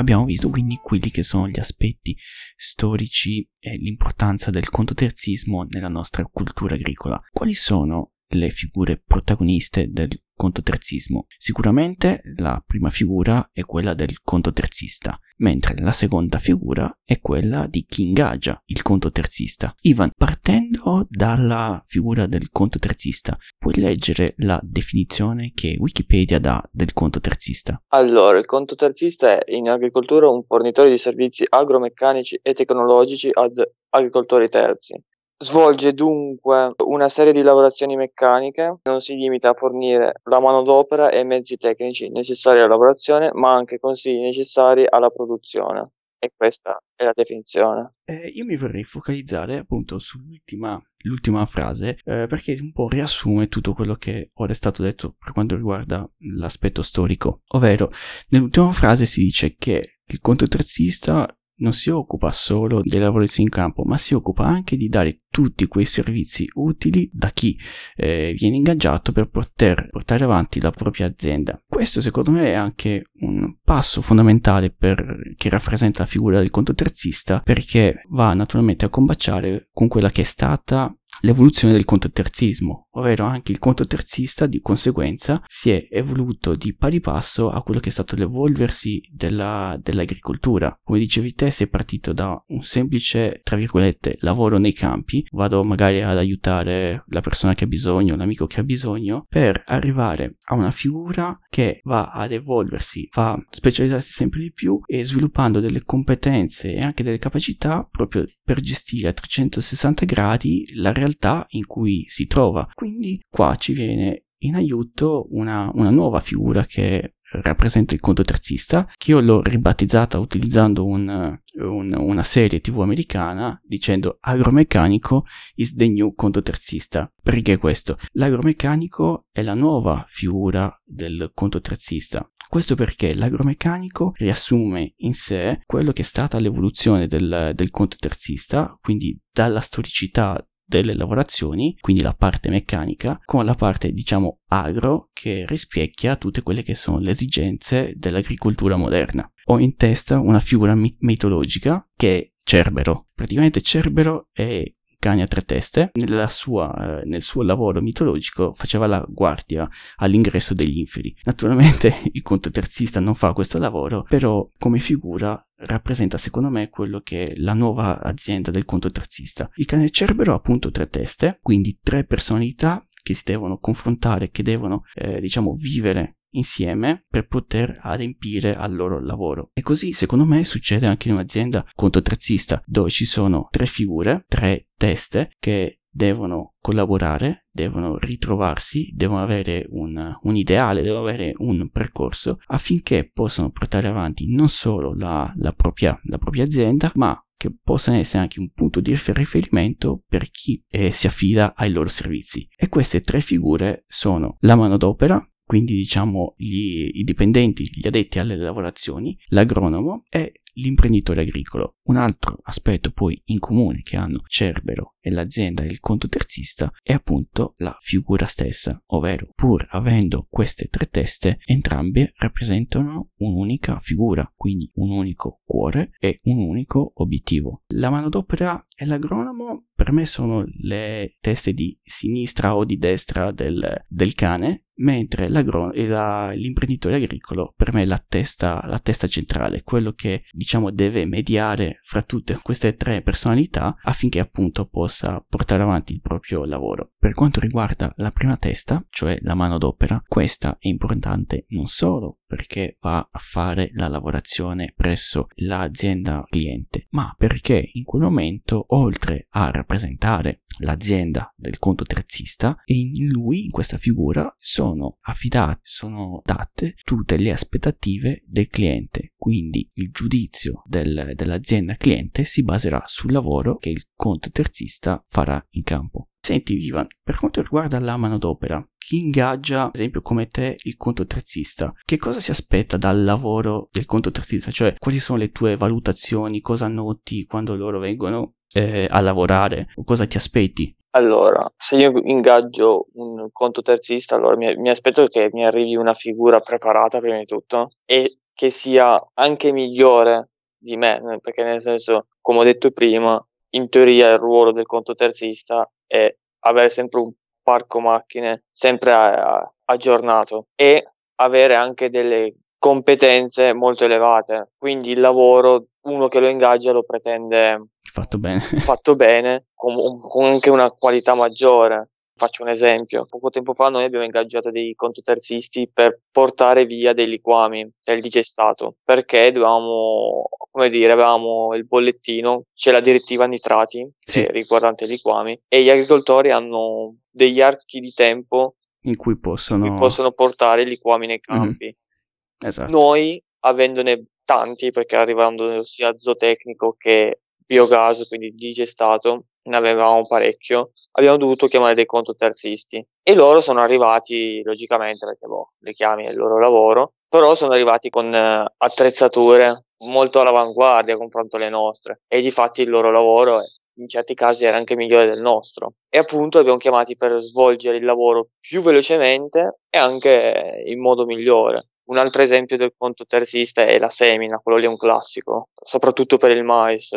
Abbiamo 0.00 0.24
visto 0.24 0.50
quindi 0.50 0.80
quelli 0.82 1.10
che 1.10 1.22
sono 1.22 1.48
gli 1.48 1.58
aspetti 1.58 2.16
storici 2.56 3.48
e 3.58 3.76
l'importanza 3.76 4.50
del 4.50 4.68
contoterzismo 4.68 5.66
nella 5.68 5.88
nostra 5.88 6.24
cultura 6.24 6.74
agricola. 6.74 7.20
Quali 7.30 7.54
sono 7.54 8.14
le 8.32 8.50
figure 8.50 9.00
protagoniste 9.00 9.88
del 9.90 10.10
contoterzismo? 10.40 11.26
Sicuramente 11.36 12.22
la 12.36 12.64
prima 12.66 12.88
figura 12.88 13.50
è 13.52 13.60
quella 13.60 13.92
del 13.92 14.22
contoterzista, 14.22 15.18
mentre 15.40 15.74
la 15.80 15.92
seconda 15.92 16.38
figura 16.38 16.90
è 17.04 17.20
quella 17.20 17.66
di 17.66 17.84
chi 17.86 18.04
ingaggia 18.04 18.58
il 18.66 18.80
contoterzista. 18.80 19.74
Ivan, 19.82 20.12
partendo 20.16 21.06
dalla 21.10 21.82
figura 21.84 22.24
del 22.24 22.48
contoterzista, 22.50 23.36
puoi 23.58 23.74
leggere 23.74 24.32
la 24.38 24.58
definizione 24.62 25.52
che 25.54 25.76
Wikipedia 25.78 26.38
dà 26.38 26.66
del 26.72 26.94
contoterzista? 26.94 27.82
Allora, 27.88 28.38
il 28.38 28.46
contoterzista 28.46 29.44
è 29.44 29.52
in 29.52 29.68
agricoltura 29.68 30.30
un 30.30 30.42
fornitore 30.42 30.88
di 30.88 30.96
servizi 30.96 31.44
agromeccanici 31.46 32.40
e 32.42 32.54
tecnologici 32.54 33.28
ad 33.30 33.62
agricoltori 33.90 34.48
terzi. 34.48 34.94
Svolge 35.42 35.94
dunque 35.94 36.74
una 36.84 37.08
serie 37.08 37.32
di 37.32 37.40
lavorazioni 37.40 37.96
meccaniche, 37.96 38.80
non 38.82 39.00
si 39.00 39.14
limita 39.14 39.48
a 39.48 39.54
fornire 39.54 40.20
la 40.24 40.38
manodopera 40.38 41.08
e 41.08 41.24
mezzi 41.24 41.56
tecnici 41.56 42.10
necessari 42.10 42.58
alla 42.58 42.68
lavorazione, 42.68 43.30
ma 43.32 43.54
anche 43.54 43.78
consigli 43.78 44.20
necessari 44.20 44.84
alla 44.86 45.08
produzione. 45.08 45.92
E 46.18 46.32
questa 46.36 46.78
è 46.94 47.04
la 47.04 47.12
definizione. 47.14 47.94
Eh, 48.04 48.28
io 48.34 48.44
mi 48.44 48.56
vorrei 48.56 48.84
focalizzare 48.84 49.56
appunto 49.56 49.98
sull'ultima 49.98 50.78
l'ultima 51.04 51.46
frase 51.46 51.98
eh, 52.04 52.26
perché 52.28 52.58
un 52.60 52.72
po' 52.72 52.88
riassume 52.88 53.48
tutto 53.48 53.72
quello 53.72 53.94
che 53.94 54.30
ora 54.34 54.52
è 54.52 54.54
stato 54.54 54.82
detto 54.82 55.14
per 55.18 55.32
quanto 55.32 55.56
riguarda 55.56 56.06
l'aspetto 56.36 56.82
storico, 56.82 57.42
ovvero 57.48 57.90
nell'ultima 58.28 58.72
frase 58.72 59.06
si 59.06 59.20
dice 59.20 59.54
che 59.56 60.00
il 60.04 60.20
controterzista 60.20 61.26
non 61.60 61.72
si 61.72 61.90
occupa 61.90 62.32
solo 62.32 62.80
dei 62.82 63.00
lavorazioni 63.00 63.44
in 63.44 63.54
campo, 63.54 63.84
ma 63.84 63.96
si 63.96 64.14
occupa 64.14 64.44
anche 64.44 64.76
di 64.76 64.88
dare 64.88 65.22
tutti 65.30 65.66
quei 65.66 65.84
servizi 65.84 66.48
utili 66.54 67.08
da 67.12 67.30
chi 67.30 67.56
eh, 67.96 68.34
viene 68.36 68.56
ingaggiato 68.56 69.12
per 69.12 69.28
poter 69.28 69.88
portare 69.90 70.24
avanti 70.24 70.60
la 70.60 70.70
propria 70.70 71.06
azienda. 71.06 71.62
Questo 71.66 72.00
secondo 72.00 72.30
me 72.32 72.46
è 72.46 72.54
anche 72.54 73.04
un 73.20 73.56
passo 73.62 74.02
fondamentale 74.02 74.70
per, 74.70 75.34
che 75.36 75.48
rappresenta 75.48 76.00
la 76.00 76.08
figura 76.08 76.38
del 76.38 76.50
contoterzista 76.50 77.40
perché 77.40 78.02
va 78.10 78.34
naturalmente 78.34 78.84
a 78.84 78.90
combaciare 78.90 79.68
con 79.72 79.88
quella 79.88 80.10
che 80.10 80.22
è 80.22 80.24
stata 80.24 80.94
l'evoluzione 81.20 81.72
del 81.72 81.84
contoterzismo, 81.84 82.88
ovvero 82.92 83.24
anche 83.24 83.52
il 83.52 83.58
contoterzista 83.58 84.46
di 84.46 84.60
conseguenza 84.60 85.42
si 85.46 85.70
è 85.70 85.88
evoluto 85.90 86.54
di 86.54 86.74
pari 86.74 87.00
passo 87.00 87.50
a 87.50 87.62
quello 87.62 87.80
che 87.80 87.88
è 87.88 87.92
stato 87.92 88.16
l'evolversi 88.16 89.00
della, 89.10 89.78
dell'agricoltura. 89.80 90.78
Come 90.82 90.98
dicevi 90.98 91.34
te, 91.34 91.50
sei 91.50 91.68
partito 91.68 92.12
da 92.12 92.42
un 92.48 92.62
semplice, 92.62 93.40
tra 93.42 93.56
virgolette, 93.56 94.16
lavoro 94.20 94.58
nei 94.58 94.72
campi, 94.72 95.24
vado 95.30 95.62
magari 95.64 96.02
ad 96.02 96.16
aiutare 96.16 97.04
la 97.08 97.20
persona 97.20 97.54
che 97.54 97.64
ha 97.64 97.68
bisogno, 97.68 98.16
l'amico 98.16 98.46
che 98.46 98.60
ha 98.60 98.64
bisogno, 98.64 99.26
per 99.28 99.62
arrivare 99.66 100.36
a 100.46 100.54
una 100.54 100.70
figura 100.70 101.38
che 101.48 101.80
va 101.84 102.10
ad 102.10 102.32
evolversi, 102.32 103.08
va 103.12 103.32
a 103.32 103.46
specializzarsi 103.50 104.12
sempre 104.12 104.40
di 104.40 104.52
più 104.52 104.80
e 104.86 105.04
sviluppando 105.04 105.60
delle 105.60 105.82
competenze 105.84 106.74
e 106.74 106.82
anche 106.82 107.02
delle 107.02 107.18
capacità 107.18 107.86
proprio 107.90 108.24
per 108.42 108.60
gestire 108.60 109.08
a 109.08 109.12
360 109.12 110.04
gradi 110.04 110.64
la 110.74 110.92
realtà 110.92 111.09
in 111.50 111.66
cui 111.66 112.04
si 112.08 112.26
trova. 112.26 112.68
Quindi 112.74 113.20
qua 113.28 113.56
ci 113.56 113.72
viene 113.72 114.24
in 114.42 114.54
aiuto 114.54 115.26
una, 115.30 115.70
una 115.74 115.90
nuova 115.90 116.20
figura 116.20 116.64
che 116.64 117.16
rappresenta 117.32 117.94
il 117.94 118.00
conto 118.00 118.24
terzista, 118.24 118.90
che 118.96 119.12
io 119.12 119.20
l'ho 119.20 119.42
ribattezzata 119.42 120.18
utilizzando 120.18 120.84
un, 120.84 121.38
un, 121.60 121.94
una 121.96 122.24
serie 122.24 122.60
tv 122.60 122.80
americana 122.80 123.60
dicendo 123.64 124.18
agromeccanico 124.20 125.24
is 125.54 125.74
the 125.74 125.88
new 125.88 126.12
conto 126.14 126.42
terzista. 126.42 127.12
Perché 127.22 127.58
questo? 127.58 127.98
L'agromeccanico 128.12 129.26
è 129.30 129.42
la 129.42 129.54
nuova 129.54 130.04
figura 130.08 130.74
del 130.84 131.30
conto 131.34 131.60
terzista. 131.60 132.28
Questo 132.48 132.74
perché 132.74 133.14
l'agromeccanico 133.14 134.12
riassume 134.16 134.94
in 134.96 135.14
sé 135.14 135.60
quello 135.66 135.92
che 135.92 136.02
è 136.02 136.04
stata 136.04 136.40
l'evoluzione 136.40 137.06
del, 137.06 137.52
del 137.54 137.70
conto 137.70 137.96
terzista, 137.96 138.76
quindi 138.80 139.16
dalla 139.30 139.60
storicità 139.60 140.44
delle 140.70 140.94
lavorazioni, 140.94 141.76
quindi 141.80 142.00
la 142.00 142.14
parte 142.14 142.48
meccanica, 142.48 143.20
con 143.24 143.44
la 143.44 143.56
parte 143.56 143.90
diciamo 143.90 144.38
agro 144.46 145.10
che 145.12 145.44
rispecchia 145.48 146.14
tutte 146.14 146.42
quelle 146.42 146.62
che 146.62 146.76
sono 146.76 147.00
le 147.00 147.10
esigenze 147.10 147.92
dell'agricoltura 147.96 148.76
moderna. 148.76 149.28
Ho 149.46 149.58
in 149.58 149.74
testa 149.74 150.20
una 150.20 150.38
figura 150.38 150.76
mit- 150.76 150.98
mitologica 151.00 151.84
che 151.96 152.16
è 152.16 152.30
Cerbero. 152.44 153.08
Praticamente 153.12 153.60
Cerbero 153.60 154.28
è 154.32 154.62
cane 155.00 155.22
a 155.22 155.26
tre 155.26 155.40
teste, 155.40 155.90
sua, 156.28 157.00
eh, 157.00 157.04
nel 157.06 157.22
suo 157.22 157.42
lavoro 157.42 157.80
mitologico 157.80 158.52
faceva 158.54 158.86
la 158.86 159.04
guardia 159.08 159.68
all'ingresso 159.96 160.54
degli 160.54 160.78
inferi. 160.78 161.16
Naturalmente 161.24 162.02
il 162.12 162.22
conto 162.22 162.50
terzista 162.50 163.00
non 163.00 163.14
fa 163.14 163.32
questo 163.32 163.58
lavoro, 163.58 164.04
però 164.08 164.48
come 164.58 164.78
figura 164.78 165.42
rappresenta 165.62 166.16
secondo 166.16 166.48
me 166.48 166.68
quello 166.68 167.00
che 167.00 167.24
è 167.24 167.32
la 167.36 167.54
nuova 167.54 168.00
azienda 168.00 168.50
del 168.50 168.64
conto 168.64 168.90
terzista. 168.90 169.50
Il 169.54 169.64
cane 169.64 169.90
Cerbero 169.90 170.32
ha 170.32 170.36
appunto 170.36 170.70
tre 170.70 170.88
teste, 170.88 171.38
quindi 171.42 171.78
tre 171.82 172.04
personalità 172.04 172.84
che 173.02 173.14
si 173.14 173.22
devono 173.24 173.58
confrontare, 173.58 174.30
che 174.30 174.42
devono, 174.42 174.82
eh, 174.94 175.20
diciamo, 175.20 175.52
vivere 175.52 176.16
insieme 176.32 177.04
per 177.08 177.26
poter 177.26 177.80
adempiere 177.82 178.54
al 178.54 178.74
loro 178.74 179.00
lavoro. 179.00 179.50
E 179.52 179.62
così, 179.62 179.92
secondo 179.92 180.24
me, 180.24 180.44
succede 180.44 180.86
anche 180.86 181.08
in 181.08 181.14
un'azienda 181.14 181.66
contotrazzista 181.74 182.62
dove 182.66 182.90
ci 182.90 183.04
sono 183.04 183.48
tre 183.50 183.66
figure, 183.66 184.24
tre 184.28 184.68
teste 184.76 185.32
che 185.38 185.80
devono 185.92 186.52
collaborare, 186.60 187.46
devono 187.50 187.98
ritrovarsi, 187.98 188.92
devono 188.94 189.22
avere 189.22 189.66
un, 189.70 190.16
un, 190.22 190.36
ideale, 190.36 190.82
devono 190.82 191.02
avere 191.02 191.32
un 191.38 191.68
percorso 191.70 192.38
affinché 192.46 193.10
possano 193.12 193.50
portare 193.50 193.88
avanti 193.88 194.32
non 194.32 194.48
solo 194.48 194.94
la, 194.94 195.32
la, 195.36 195.52
propria, 195.52 195.98
la 196.04 196.18
propria 196.18 196.44
azienda, 196.44 196.92
ma 196.94 197.20
che 197.40 197.56
possano 197.62 197.96
essere 197.96 198.18
anche 198.18 198.38
un 198.38 198.50
punto 198.50 198.80
di 198.82 198.90
riferimento 198.90 200.02
per 200.06 200.30
chi 200.30 200.62
eh, 200.68 200.90
si 200.90 201.06
affida 201.06 201.54
ai 201.56 201.72
loro 201.72 201.88
servizi. 201.88 202.46
E 202.54 202.68
queste 202.68 203.00
tre 203.00 203.22
figure 203.22 203.86
sono 203.88 204.36
la 204.40 204.56
manodopera, 204.56 205.26
quindi 205.42 205.74
diciamo 205.74 206.34
gli, 206.36 206.90
i 206.92 207.02
dipendenti, 207.02 207.64
gli 207.72 207.86
addetti 207.86 208.18
alle 208.18 208.36
lavorazioni, 208.36 209.18
l'agronomo 209.28 210.04
e 210.10 210.34
l'imprenditore 210.54 211.22
agricolo. 211.22 211.76
Un 211.84 211.96
altro 211.96 212.38
aspetto 212.42 212.90
poi 212.90 213.20
in 213.26 213.38
comune 213.38 213.82
che 213.82 213.96
hanno 213.96 214.22
Cerbero 214.26 214.94
e 215.00 215.10
l'azienda 215.10 215.62
del 215.62 215.80
conto 215.80 216.08
terzista 216.08 216.70
è 216.82 216.92
appunto 216.92 217.54
la 217.58 217.76
figura 217.80 218.26
stessa, 218.26 218.82
ovvero 218.88 219.28
pur 219.34 219.66
avendo 219.70 220.26
queste 220.28 220.68
tre 220.68 220.86
teste, 220.86 221.38
entrambe 221.44 222.12
rappresentano 222.16 223.10
un'unica 223.16 223.78
figura, 223.78 224.30
quindi 224.36 224.70
un 224.74 224.90
unico 224.90 225.40
cuore 225.44 225.92
e 225.98 226.18
un 226.24 226.38
unico 226.38 226.92
obiettivo. 226.96 227.62
La 227.68 227.90
manodopera 227.90 228.64
e 228.80 228.86
l'agronomo 228.86 229.66
per 229.74 229.92
me 229.92 230.06
sono 230.06 230.42
le 230.62 231.18
teste 231.20 231.52
di 231.52 231.78
sinistra 231.82 232.56
o 232.56 232.64
di 232.64 232.78
destra 232.78 233.30
del, 233.30 233.84
del 233.86 234.14
cane, 234.14 234.68
mentre 234.76 235.28
la, 235.28 236.30
l'imprenditore 236.30 236.94
agricolo 236.94 237.52
per 237.54 237.74
me 237.74 237.82
è 237.82 237.84
la 237.84 238.02
testa, 238.06 238.64
la 238.66 238.78
testa 238.78 239.06
centrale, 239.06 239.62
quello 239.62 239.92
che 239.92 240.22
diciamo 240.30 240.70
deve 240.70 241.04
mediare 241.04 241.80
fra 241.82 242.02
tutte 242.02 242.38
queste 242.42 242.74
tre 242.76 243.02
personalità 243.02 243.76
affinché 243.82 244.18
appunto 244.18 244.66
possa 244.66 245.22
portare 245.28 245.62
avanti 245.62 245.92
il 245.92 246.00
proprio 246.00 246.46
lavoro. 246.46 246.92
Per 246.98 247.12
quanto 247.12 247.38
riguarda 247.38 247.92
la 247.96 248.12
prima 248.12 248.38
testa, 248.38 248.82
cioè 248.88 249.18
la 249.20 249.34
manodopera, 249.34 250.02
questa 250.08 250.56
è 250.58 250.68
importante 250.68 251.44
non 251.48 251.66
solo 251.66 252.19
perché 252.30 252.76
va 252.80 253.08
a 253.10 253.18
fare 253.18 253.70
la 253.72 253.88
lavorazione 253.88 254.72
presso 254.76 255.26
l'azienda 255.38 256.24
cliente, 256.30 256.86
ma 256.90 257.12
perché 257.18 257.70
in 257.72 257.82
quel 257.82 258.02
momento, 258.02 258.66
oltre 258.68 259.26
a 259.30 259.50
rappresentare 259.50 260.42
l'azienda 260.58 261.34
del 261.36 261.58
conto 261.58 261.82
terzista, 261.82 262.56
in 262.66 263.08
lui, 263.08 263.40
in 263.46 263.50
questa 263.50 263.78
figura, 263.78 264.32
sono 264.38 264.98
affidate, 265.00 265.58
sono 265.64 266.22
date 266.24 266.74
tutte 266.84 267.16
le 267.16 267.32
aspettative 267.32 268.22
del 268.26 268.46
cliente. 268.46 269.14
Quindi 269.16 269.68
il 269.74 269.90
giudizio 269.90 270.62
del, 270.66 271.14
dell'azienda 271.16 271.74
cliente 271.74 272.24
si 272.24 272.44
baserà 272.44 272.84
sul 272.86 273.10
lavoro 273.10 273.56
che 273.56 273.70
il 273.70 273.88
conto 273.96 274.30
terzista 274.30 275.02
farà 275.04 275.44
in 275.50 275.64
campo. 275.64 276.09
Senti 276.22 276.56
Ivan, 276.58 276.86
per 277.02 277.18
quanto 277.18 277.40
riguarda 277.40 277.80
la 277.80 277.96
manodopera, 277.96 278.62
chi 278.76 278.98
ingaggia, 279.04 279.64
ad 279.64 279.74
esempio 279.74 280.02
come 280.02 280.26
te, 280.26 280.56
il 280.64 280.76
conto 280.76 281.06
terzista, 281.06 281.72
che 281.82 281.96
cosa 281.96 282.20
si 282.20 282.30
aspetta 282.30 282.76
dal 282.76 283.02
lavoro 283.04 283.68
del 283.70 283.86
conto 283.86 284.10
terzista? 284.10 284.50
Cioè, 284.50 284.74
quali 284.78 284.98
sono 284.98 285.18
le 285.18 285.30
tue 285.30 285.56
valutazioni, 285.56 286.40
cosa 286.40 286.68
noti 286.68 287.24
quando 287.24 287.56
loro 287.56 287.78
vengono 287.78 288.34
eh, 288.52 288.86
a 288.88 289.00
lavorare, 289.00 289.68
o 289.76 289.84
cosa 289.84 290.06
ti 290.06 290.18
aspetti? 290.18 290.76
Allora, 290.90 291.50
se 291.56 291.76
io 291.76 291.92
ingaggio 292.02 292.88
un 292.94 293.28
conto 293.32 293.62
terzista, 293.62 294.16
allora 294.16 294.36
mi, 294.36 294.54
mi 294.56 294.70
aspetto 294.70 295.06
che 295.06 295.30
mi 295.32 295.46
arrivi 295.46 295.76
una 295.76 295.94
figura 295.94 296.40
preparata 296.40 296.98
prima 296.98 297.18
di 297.18 297.24
tutto 297.24 297.70
e 297.84 298.18
che 298.34 298.50
sia 298.50 299.00
anche 299.14 299.52
migliore 299.52 300.30
di 300.58 300.76
me, 300.76 301.00
perché 301.20 301.44
nel 301.44 301.60
senso, 301.60 302.08
come 302.20 302.40
ho 302.40 302.42
detto 302.42 302.70
prima, 302.72 303.24
in 303.50 303.68
teoria 303.68 304.12
il 304.12 304.18
ruolo 304.18 304.52
del 304.52 304.66
conto 304.66 304.94
terzista 304.94 305.70
è 305.90 306.14
avere 306.44 306.70
sempre 306.70 307.00
un 307.00 307.12
parco 307.42 307.80
macchine 307.80 308.44
sempre 308.52 308.92
a, 308.92 309.38
a, 309.38 309.52
aggiornato 309.64 310.46
e 310.54 310.92
avere 311.16 311.54
anche 311.56 311.90
delle 311.90 312.34
competenze 312.58 313.52
molto 313.52 313.84
elevate. 313.84 314.52
Quindi 314.56 314.90
il 314.90 315.00
lavoro, 315.00 315.66
uno 315.86 316.06
che 316.06 316.20
lo 316.20 316.28
ingaggia 316.28 316.70
lo 316.70 316.84
pretende 316.84 317.70
fatto 317.90 318.18
bene, 318.18 318.40
fatto 318.40 318.94
bene 318.94 319.46
con, 319.54 319.74
con 319.98 320.24
anche 320.24 320.50
una 320.50 320.70
qualità 320.70 321.14
maggiore. 321.14 321.90
Faccio 322.20 322.42
un 322.42 322.50
esempio, 322.50 323.06
poco 323.06 323.30
tempo 323.30 323.54
fa 323.54 323.70
noi 323.70 323.84
abbiamo 323.84 324.04
ingaggiato 324.04 324.50
dei 324.50 324.74
contoterzisti 324.74 325.70
per 325.72 326.02
portare 326.12 326.66
via 326.66 326.92
dei 326.92 327.08
liquami 327.08 327.66
del 327.82 328.02
digestato, 328.02 328.76
perché 328.84 329.32
dovevamo, 329.32 330.28
come 330.50 330.68
dire, 330.68 330.92
avevamo 330.92 331.54
il 331.54 331.64
bollettino, 331.64 332.44
c'è 332.52 332.72
la 332.72 332.80
direttiva 332.80 333.24
nitrati 333.24 333.90
sì. 333.98 334.26
riguardante 334.32 334.84
i 334.84 334.88
liquami 334.88 335.40
e 335.48 335.62
gli 335.62 335.70
agricoltori 335.70 336.30
hanno 336.30 336.96
degli 337.08 337.40
archi 337.40 337.80
di 337.80 337.92
tempo 337.94 338.56
in 338.82 338.96
cui 338.96 339.18
possono, 339.18 339.64
in 339.64 339.70
cui 339.70 339.80
possono 339.80 340.12
portare 340.12 340.60
i 340.60 340.66
liquami 340.66 341.06
nei 341.06 341.22
mhm. 341.26 341.36
campi. 341.38 341.64
Mm-hmm. 341.64 342.48
Esatto. 342.50 342.70
Noi, 342.70 343.24
avendone 343.46 344.08
tanti, 344.26 344.72
perché 344.72 344.96
arrivando 344.96 345.62
sia 345.62 345.94
zootecnico 345.96 346.74
che 346.76 347.20
biogas, 347.50 348.06
quindi 348.06 348.30
digestato, 348.30 349.24
ne 349.42 349.56
avevamo 349.56 350.06
parecchio, 350.06 350.70
abbiamo 350.92 351.16
dovuto 351.16 351.48
chiamare 351.48 351.74
dei 351.74 351.84
conto 351.84 352.14
terzisti. 352.14 352.84
E 353.02 353.14
loro 353.14 353.40
sono 353.40 353.60
arrivati, 353.60 354.40
logicamente, 354.44 355.04
perché 355.04 355.26
boh, 355.26 355.48
le 355.58 355.72
chiami 355.72 356.06
è 356.06 356.10
il 356.10 356.16
loro 356.16 356.38
lavoro, 356.38 356.92
però 357.08 357.34
sono 357.34 357.52
arrivati 357.52 357.90
con 357.90 358.14
eh, 358.14 358.46
attrezzature 358.56 359.64
molto 359.86 360.20
all'avanguardia 360.20 360.96
confronto 360.96 361.36
alle 361.36 361.48
nostre. 361.48 362.02
E 362.06 362.20
di 362.20 362.30
fatti 362.30 362.62
il 362.62 362.70
loro 362.70 362.92
lavoro 362.92 363.40
in 363.80 363.88
certi 363.88 364.14
casi 364.14 364.44
era 364.44 364.56
anche 364.56 364.76
migliore 364.76 365.06
del 365.06 365.20
nostro. 365.20 365.72
E 365.88 365.98
appunto 365.98 366.38
abbiamo 366.38 366.58
chiamati 366.58 366.94
per 366.94 367.18
svolgere 367.18 367.78
il 367.78 367.84
lavoro 367.84 368.28
più 368.38 368.60
velocemente 368.60 369.58
e 369.68 369.78
anche 369.78 370.62
in 370.66 370.80
modo 370.80 371.04
migliore. 371.04 371.62
Un 371.90 371.98
altro 371.98 372.22
esempio 372.22 372.56
del 372.56 372.72
conto 372.76 373.04
terzista 373.04 373.62
è 373.62 373.76
la 373.80 373.88
semina, 373.88 374.38
quello 374.38 374.58
lì 374.58 374.64
è 374.64 374.68
un 374.68 374.76
classico, 374.76 375.48
soprattutto 375.60 376.18
per 376.18 376.30
il 376.30 376.44
mais 376.44 376.96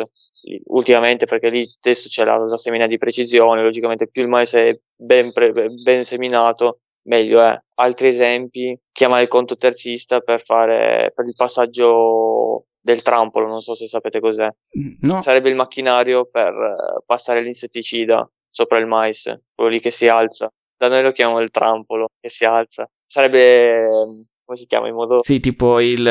ultimamente 0.66 1.26
perché 1.26 1.48
lì 1.48 1.68
adesso 1.80 2.08
c'è 2.08 2.24
la, 2.24 2.36
la, 2.36 2.56
semina 2.56 2.86
di 2.86 2.96
precisione, 2.96 3.62
logicamente 3.62 4.06
più 4.06 4.22
il 4.22 4.28
mais 4.28 4.54
è 4.54 4.78
ben, 4.94 5.32
pre, 5.32 5.52
ben 5.52 6.04
seminato, 6.04 6.80
meglio 7.08 7.40
è. 7.40 7.58
Altri 7.76 8.08
esempi, 8.08 8.78
chiamare 8.92 9.22
il 9.22 9.28
conto 9.28 9.56
terzista 9.56 10.20
per 10.20 10.40
fare 10.40 11.10
per 11.12 11.26
il 11.26 11.34
passaggio 11.34 12.66
del 12.80 13.02
trampolo, 13.02 13.48
non 13.48 13.62
so 13.62 13.74
se 13.74 13.88
sapete 13.88 14.20
cos'è. 14.20 14.48
No. 15.00 15.22
Sarebbe 15.22 15.48
il 15.48 15.56
macchinario 15.56 16.26
per 16.26 16.52
uh, 16.52 17.02
passare 17.04 17.40
l'insetticida 17.40 18.30
sopra 18.48 18.78
il 18.78 18.86
mais, 18.86 19.34
quello 19.52 19.70
lì 19.70 19.80
che 19.80 19.90
si 19.90 20.06
alza. 20.06 20.48
Da 20.76 20.86
noi 20.88 21.02
lo 21.02 21.10
chiamiamo 21.10 21.40
il 21.40 21.50
trampolo, 21.50 22.10
che 22.20 22.28
si 22.28 22.44
alza. 22.44 22.88
Sarebbe 23.06 23.88
come 24.44 24.58
si 24.58 24.66
chiama 24.66 24.88
in 24.88 24.94
modo... 24.94 25.22
Sì, 25.22 25.40
tipo 25.40 25.80
il, 25.80 26.06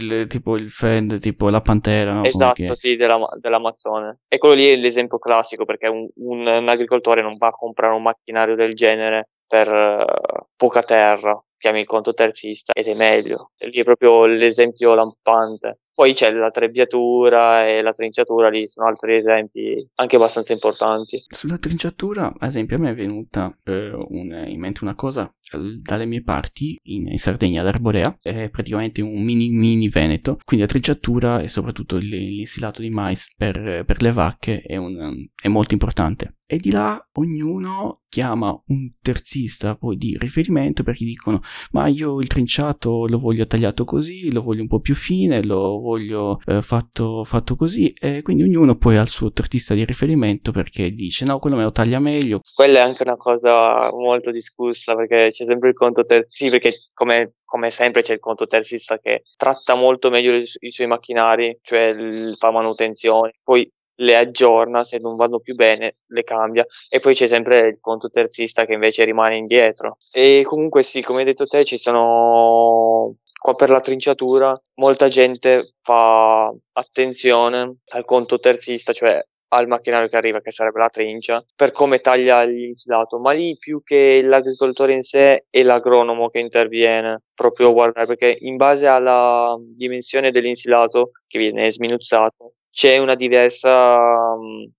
il, 0.00 0.26
tipo 0.28 0.56
il 0.56 0.70
Fend, 0.70 1.18
tipo 1.18 1.48
la 1.48 1.60
Pantera, 1.60 2.12
no? 2.12 2.24
Esatto, 2.24 2.74
sì, 2.74 2.96
della, 2.96 3.18
dell'Amazzone. 3.38 4.20
E 4.28 4.38
quello 4.38 4.54
lì 4.54 4.66
è 4.66 4.76
l'esempio 4.76 5.18
classico 5.18 5.64
perché 5.64 5.86
un, 5.86 6.08
un, 6.16 6.46
un, 6.46 6.68
agricoltore 6.68 7.22
non 7.22 7.36
va 7.36 7.48
a 7.48 7.50
comprare 7.50 7.94
un 7.94 8.02
macchinario 8.02 8.54
del 8.54 8.74
genere 8.74 9.30
per 9.46 9.68
uh, 9.68 10.46
poca 10.56 10.82
terra, 10.82 11.40
chiami 11.56 11.80
il 11.80 11.86
conto 11.86 12.12
terzista 12.12 12.72
ed 12.72 12.86
è 12.88 12.94
meglio. 12.94 13.52
E 13.56 13.68
lì 13.68 13.80
è 13.80 13.84
proprio 13.84 14.26
l'esempio 14.26 14.94
lampante. 14.94 15.80
Poi 15.96 16.12
c'è 16.12 16.30
la 16.30 16.50
trebbiatura 16.50 17.70
e 17.70 17.80
la 17.80 17.92
trinciatura, 17.92 18.50
lì 18.50 18.68
sono 18.68 18.86
altri 18.86 19.16
esempi 19.16 19.82
anche 19.94 20.16
abbastanza 20.16 20.52
importanti. 20.52 21.24
Sulla 21.26 21.56
trinciatura, 21.56 22.34
ad 22.36 22.48
esempio, 22.50 22.76
a 22.76 22.80
me 22.80 22.90
è 22.90 22.94
venuta 22.94 23.56
eh, 23.64 23.96
un, 24.10 24.44
in 24.46 24.60
mente 24.60 24.80
una 24.82 24.94
cosa 24.94 25.34
dalle 25.80 26.04
mie 26.04 26.22
parti, 26.22 26.78
in, 26.82 27.06
in 27.08 27.16
Sardegna, 27.18 27.62
ad 27.62 27.68
Arborea, 27.68 28.14
è 28.20 28.50
praticamente 28.50 29.00
un 29.00 29.22
mini 29.22 29.48
mini 29.48 29.88
Veneto, 29.88 30.36
quindi 30.44 30.66
la 30.66 30.70
trinciatura 30.70 31.40
e 31.40 31.48
soprattutto 31.48 31.96
l'insilato 31.96 32.82
di 32.82 32.90
mais 32.90 33.32
per, 33.34 33.84
per 33.86 34.02
le 34.02 34.12
vacche 34.12 34.60
è, 34.60 34.76
un, 34.76 35.26
è 35.34 35.48
molto 35.48 35.72
importante. 35.72 36.35
E 36.48 36.58
di 36.58 36.70
là 36.70 37.04
ognuno 37.14 38.02
chiama 38.08 38.50
un 38.68 38.92
terzista 39.02 39.74
poi 39.74 39.96
di 39.96 40.16
riferimento 40.18 40.82
perché 40.82 41.04
dicono 41.04 41.40
ma 41.72 41.88
io 41.88 42.20
il 42.20 42.28
trinciato 42.28 43.06
lo 43.06 43.18
voglio 43.18 43.46
tagliato 43.46 43.84
così, 43.84 44.32
lo 44.32 44.42
voglio 44.42 44.62
un 44.62 44.68
po' 44.68 44.80
più 44.80 44.94
fine, 44.94 45.42
lo 45.42 45.80
voglio 45.80 46.40
eh, 46.46 46.62
fatto, 46.62 47.24
fatto 47.24 47.56
così 47.56 47.92
e 47.92 48.22
quindi 48.22 48.44
ognuno 48.44 48.76
poi 48.76 48.96
ha 48.96 49.02
il 49.02 49.08
suo 49.08 49.32
terzista 49.32 49.74
di 49.74 49.84
riferimento 49.84 50.52
perché 50.52 50.92
dice 50.92 51.24
no 51.24 51.38
quello 51.40 51.56
me 51.56 51.64
lo 51.64 51.72
taglia 51.72 51.98
meglio. 51.98 52.40
Quella 52.54 52.78
è 52.78 52.82
anche 52.82 53.02
una 53.02 53.16
cosa 53.16 53.90
molto 53.90 54.30
discussa 54.30 54.94
perché 54.94 55.30
c'è 55.32 55.44
sempre 55.44 55.70
il 55.70 55.74
conto 55.74 56.04
terzista, 56.06 56.56
perché 56.56 56.78
come, 56.94 57.34
come, 57.44 57.70
sempre 57.70 58.02
c'è 58.02 58.14
il 58.14 58.20
conto 58.20 58.46
terzista 58.46 58.98
che 58.98 59.24
tratta 59.36 59.74
molto 59.74 60.10
meglio 60.10 60.32
i, 60.32 60.44
i 60.60 60.70
suoi 60.70 60.86
macchinari, 60.86 61.58
cioè 61.60 61.94
fa 62.38 62.50
manutenzione, 62.50 63.32
poi 63.42 63.68
le 63.96 64.16
aggiorna, 64.16 64.84
se 64.84 64.98
non 64.98 65.16
vanno 65.16 65.38
più 65.38 65.54
bene 65.54 65.94
le 66.08 66.22
cambia 66.22 66.64
e 66.88 67.00
poi 67.00 67.14
c'è 67.14 67.26
sempre 67.26 67.66
il 67.66 67.78
conto 67.80 68.08
terzista 68.08 68.64
che 68.64 68.74
invece 68.74 69.04
rimane 69.04 69.36
indietro. 69.36 69.98
E 70.10 70.42
comunque 70.44 70.82
sì, 70.82 71.02
come 71.02 71.20
hai 71.20 71.24
detto 71.26 71.46
te, 71.46 71.64
ci 71.64 71.76
sono 71.76 73.16
qua 73.38 73.54
per 73.54 73.70
la 73.70 73.80
trinciatura 73.80 74.58
molta 74.76 75.08
gente 75.08 75.74
fa 75.82 76.52
attenzione 76.72 77.76
al 77.92 78.04
conto 78.04 78.38
terzista, 78.38 78.92
cioè 78.92 79.22
al 79.48 79.68
macchinario 79.68 80.08
che 80.08 80.16
arriva, 80.16 80.40
che 80.40 80.50
sarebbe 80.50 80.80
la 80.80 80.88
trincia, 80.88 81.44
per 81.54 81.70
come 81.70 82.00
taglia 82.00 82.42
l'insilato, 82.42 83.18
ma 83.18 83.32
lì 83.32 83.56
più 83.56 83.82
che 83.82 84.20
l'agricoltore 84.22 84.92
in 84.94 85.02
sé 85.02 85.46
è 85.48 85.62
l'agronomo 85.62 86.28
che 86.28 86.40
interviene 86.40 87.22
proprio 87.32 87.68
a 87.68 87.72
guardare, 87.72 88.06
perché 88.06 88.36
in 88.40 88.56
base 88.56 88.86
alla 88.86 89.56
dimensione 89.70 90.30
dell'insilato 90.30 91.12
che 91.26 91.38
viene 91.38 91.70
sminuzzato, 91.70 92.54
c'è 92.76 92.98
una 92.98 93.14
diversa, 93.14 94.36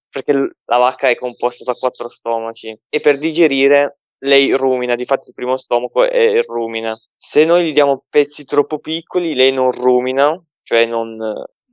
perché 0.08 0.32
la 0.32 0.78
vacca 0.78 1.10
è 1.10 1.16
composta 1.16 1.64
da 1.64 1.74
quattro 1.74 2.10
stomaci 2.10 2.80
e 2.90 3.00
per 3.00 3.18
digerire 3.18 3.98
lei 4.20 4.52
rumina, 4.52 4.94
difatti 4.94 5.30
il 5.30 5.34
primo 5.34 5.58
stomaco 5.58 6.04
è 6.04 6.44
rumina. 6.44 6.96
Se 7.12 7.44
noi 7.44 7.66
gli 7.66 7.72
diamo 7.72 8.06
pezzi 8.08 8.46
troppo 8.46 8.78
piccoli, 8.78 9.34
lei 9.34 9.52
non 9.52 9.72
rumina, 9.72 10.40
cioè 10.62 10.86
non, 10.86 11.18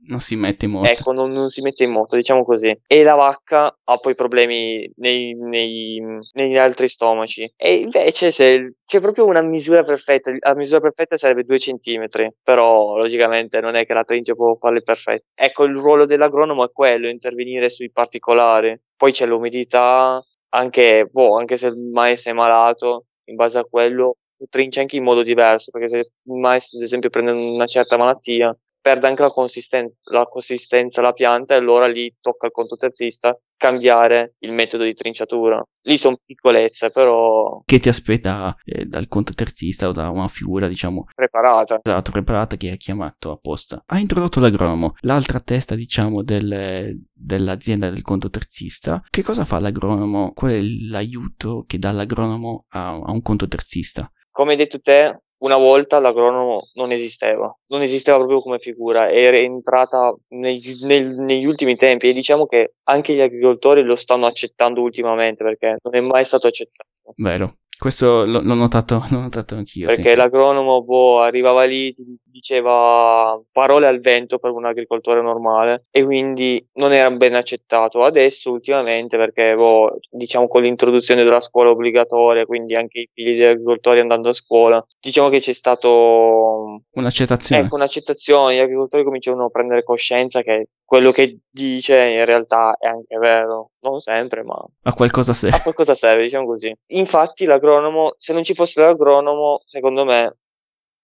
non 0.07 0.19
si 0.19 0.35
mette 0.35 0.65
in 0.65 0.71
moto. 0.71 0.89
Ecco, 0.89 1.11
non, 1.11 1.31
non, 1.31 1.49
si 1.49 1.61
mette 1.61 1.83
in 1.83 1.91
moto, 1.91 2.15
diciamo 2.15 2.43
così. 2.43 2.77
E 2.87 3.03
la 3.03 3.15
vacca 3.15 3.75
ha 3.83 3.97
poi 3.97 4.15
problemi 4.15 4.89
nei, 4.97 5.33
nei, 5.35 6.01
negli 6.33 6.57
altri 6.57 6.87
stomaci. 6.87 7.51
E 7.55 7.73
invece 7.75 8.31
se, 8.31 8.75
c'è 8.85 8.99
proprio 8.99 9.25
una 9.25 9.41
misura 9.41 9.83
perfetta. 9.83 10.31
La 10.39 10.55
misura 10.55 10.79
perfetta 10.79 11.17
sarebbe 11.17 11.43
2 11.43 11.57
cm, 11.57 12.07
però 12.43 12.97
logicamente 12.97 13.61
non 13.61 13.75
è 13.75 13.85
che 13.85 13.93
la 13.93 14.03
trincia 14.03 14.33
può 14.33 14.55
farle 14.55 14.81
perfette. 14.81 15.25
Ecco, 15.33 15.63
il 15.63 15.75
ruolo 15.75 16.05
dell'agronomo 16.05 16.65
è 16.65 16.71
quello, 16.71 17.09
intervenire 17.09 17.69
sui 17.69 17.91
particolari. 17.91 18.79
Poi 18.95 19.11
c'è 19.11 19.25
l'umidità, 19.25 20.23
anche, 20.49 21.07
boh, 21.11 21.37
anche 21.37 21.57
se 21.57 21.67
il 21.67 21.77
mais 21.77 22.25
è 22.25 22.33
malato, 22.33 23.05
in 23.25 23.35
base 23.35 23.59
a 23.59 23.65
quello 23.65 24.17
trincia 24.49 24.81
anche 24.81 24.97
in 24.97 25.03
modo 25.03 25.21
diverso, 25.21 25.71
perché 25.71 25.87
se 25.87 25.97
il 25.97 26.33
mais 26.33 26.73
ad 26.73 26.81
esempio 26.81 27.09
prende 27.09 27.31
una 27.31 27.65
certa 27.65 27.97
malattia, 27.97 28.55
perde 28.85 29.07
anche 29.07 29.23
la, 29.23 29.29
consisten- 29.29 29.95
la 30.11 30.25
consistenza 30.25 31.01
la 31.01 31.11
pianta 31.11 31.55
e 31.55 31.57
allora 31.57 31.87
lì 31.87 32.15
tocca 32.21 32.45
al 32.45 32.51
conto 32.51 32.75
terzista 32.75 33.35
cambiare 33.57 34.35
il 34.41 34.51
metodo 34.51 34.83
di 34.83 34.93
trinciatura. 34.93 35.59
Lì 35.87 35.97
sono 35.97 36.17
piccolezze, 36.23 36.91
però... 36.91 37.63
Che 37.65 37.79
ti 37.79 37.89
aspetta 37.89 38.55
eh, 38.63 38.85
dal 38.85 39.07
conto 39.07 39.33
terzista 39.33 39.87
o 39.87 39.91
da 39.91 40.11
una 40.11 40.27
figura, 40.27 40.67
diciamo... 40.67 41.05
Preparata. 41.15 41.79
Esatto, 41.81 42.11
preparata 42.11 42.57
che 42.57 42.69
hai 42.69 42.77
chiamato 42.77 43.31
apposta. 43.31 43.81
Ha 43.87 43.97
introdotto 43.97 44.39
l'agronomo, 44.39 44.93
l'altra 44.99 45.39
testa, 45.39 45.73
diciamo, 45.73 46.21
del, 46.21 46.95
dell'azienda 47.11 47.89
del 47.89 48.03
conto 48.03 48.29
terzista. 48.29 49.01
Che 49.09 49.23
cosa 49.23 49.45
fa 49.45 49.59
l'agronomo? 49.59 50.31
Qual 50.31 50.51
è 50.51 50.61
l'aiuto 50.61 51.63
che 51.65 51.79
dà 51.79 51.91
l'agronomo 51.91 52.65
a, 52.69 52.89
a 52.89 53.11
un 53.11 53.21
conto 53.23 53.47
terzista? 53.47 54.07
Come 54.29 54.51
hai 54.51 54.57
detto 54.57 54.79
te, 54.79 55.23
una 55.39 55.57
volta 55.57 55.99
l'agronomo 55.99 56.67
non 56.73 56.91
esisteva, 56.91 57.53
non 57.67 57.81
esisteva 57.81 58.17
proprio 58.17 58.41
come 58.41 58.59
figura, 58.59 59.09
era 59.09 59.37
entrata 59.37 60.15
negli, 60.29 60.85
nel, 60.85 61.15
negli 61.17 61.45
ultimi 61.45 61.75
tempi 61.75 62.09
e 62.09 62.13
diciamo 62.13 62.45
che 62.45 62.75
anche 62.83 63.13
gli 63.13 63.21
agricoltori 63.21 63.83
lo 63.83 63.95
stanno 63.95 64.25
accettando 64.25 64.81
ultimamente 64.81 65.43
perché 65.43 65.77
non 65.81 65.95
è 65.95 65.99
mai 65.99 66.23
stato 66.23 66.47
accettato. 66.47 66.89
Vero. 67.17 67.57
Questo 67.77 68.25
l'ho, 68.25 68.41
l'ho, 68.41 68.53
notato, 68.53 69.05
l'ho 69.09 69.19
notato 69.19 69.55
anch'io. 69.55 69.87
Perché 69.87 70.11
sì. 70.11 70.15
l'agronomo 70.15 70.81
boh, 70.83 71.19
arrivava 71.21 71.63
lì, 71.65 71.93
ti 71.93 72.05
diceva 72.23 73.39
parole 73.51 73.87
al 73.87 73.99
vento 73.99 74.39
per 74.39 74.51
un 74.51 74.65
agricoltore 74.65 75.21
normale 75.21 75.85
e 75.91 76.03
quindi 76.03 76.65
non 76.75 76.93
era 76.93 77.11
ben 77.11 77.35
accettato. 77.35 78.03
Adesso, 78.03 78.51
ultimamente, 78.51 79.17
perché 79.17 79.55
boh, 79.55 79.99
diciamo 80.09 80.47
con 80.47 80.61
l'introduzione 80.61 81.23
della 81.23 81.41
scuola 81.41 81.71
obbligatoria, 81.71 82.45
quindi 82.45 82.75
anche 82.75 82.99
i 82.99 83.09
figli 83.13 83.31
degli 83.31 83.43
agricoltori 83.43 83.99
andando 83.99 84.29
a 84.29 84.33
scuola, 84.33 84.85
diciamo 84.99 85.29
che 85.29 85.39
c'è 85.39 85.53
stato 85.53 86.81
un'accettazione. 86.91 87.63
Ecco, 87.63 87.75
un'accettazione. 87.75 88.55
Gli 88.55 88.59
agricoltori 88.59 89.03
cominciano 89.03 89.45
a 89.45 89.49
prendere 89.49 89.83
coscienza 89.83 90.41
che 90.41 90.69
quello 90.85 91.11
che 91.11 91.39
dice 91.49 91.97
in 91.97 92.25
realtà 92.25 92.77
è 92.79 92.87
anche 92.87 93.17
vero, 93.17 93.71
non 93.89 93.99
sempre, 93.99 94.43
ma 94.43 94.55
a 94.83 94.93
qualcosa 94.93 95.33
serve. 95.33 95.57
A 95.57 95.61
qualcosa 95.61 95.95
serve, 95.95 96.23
diciamo 96.23 96.45
così. 96.45 96.73
Infatti 96.87 97.45
l'agronomo, 97.45 98.13
se 98.17 98.33
non 98.33 98.43
ci 98.43 98.53
fosse 98.53 98.81
l'agronomo, 98.81 99.61
secondo 99.65 100.05
me 100.05 100.37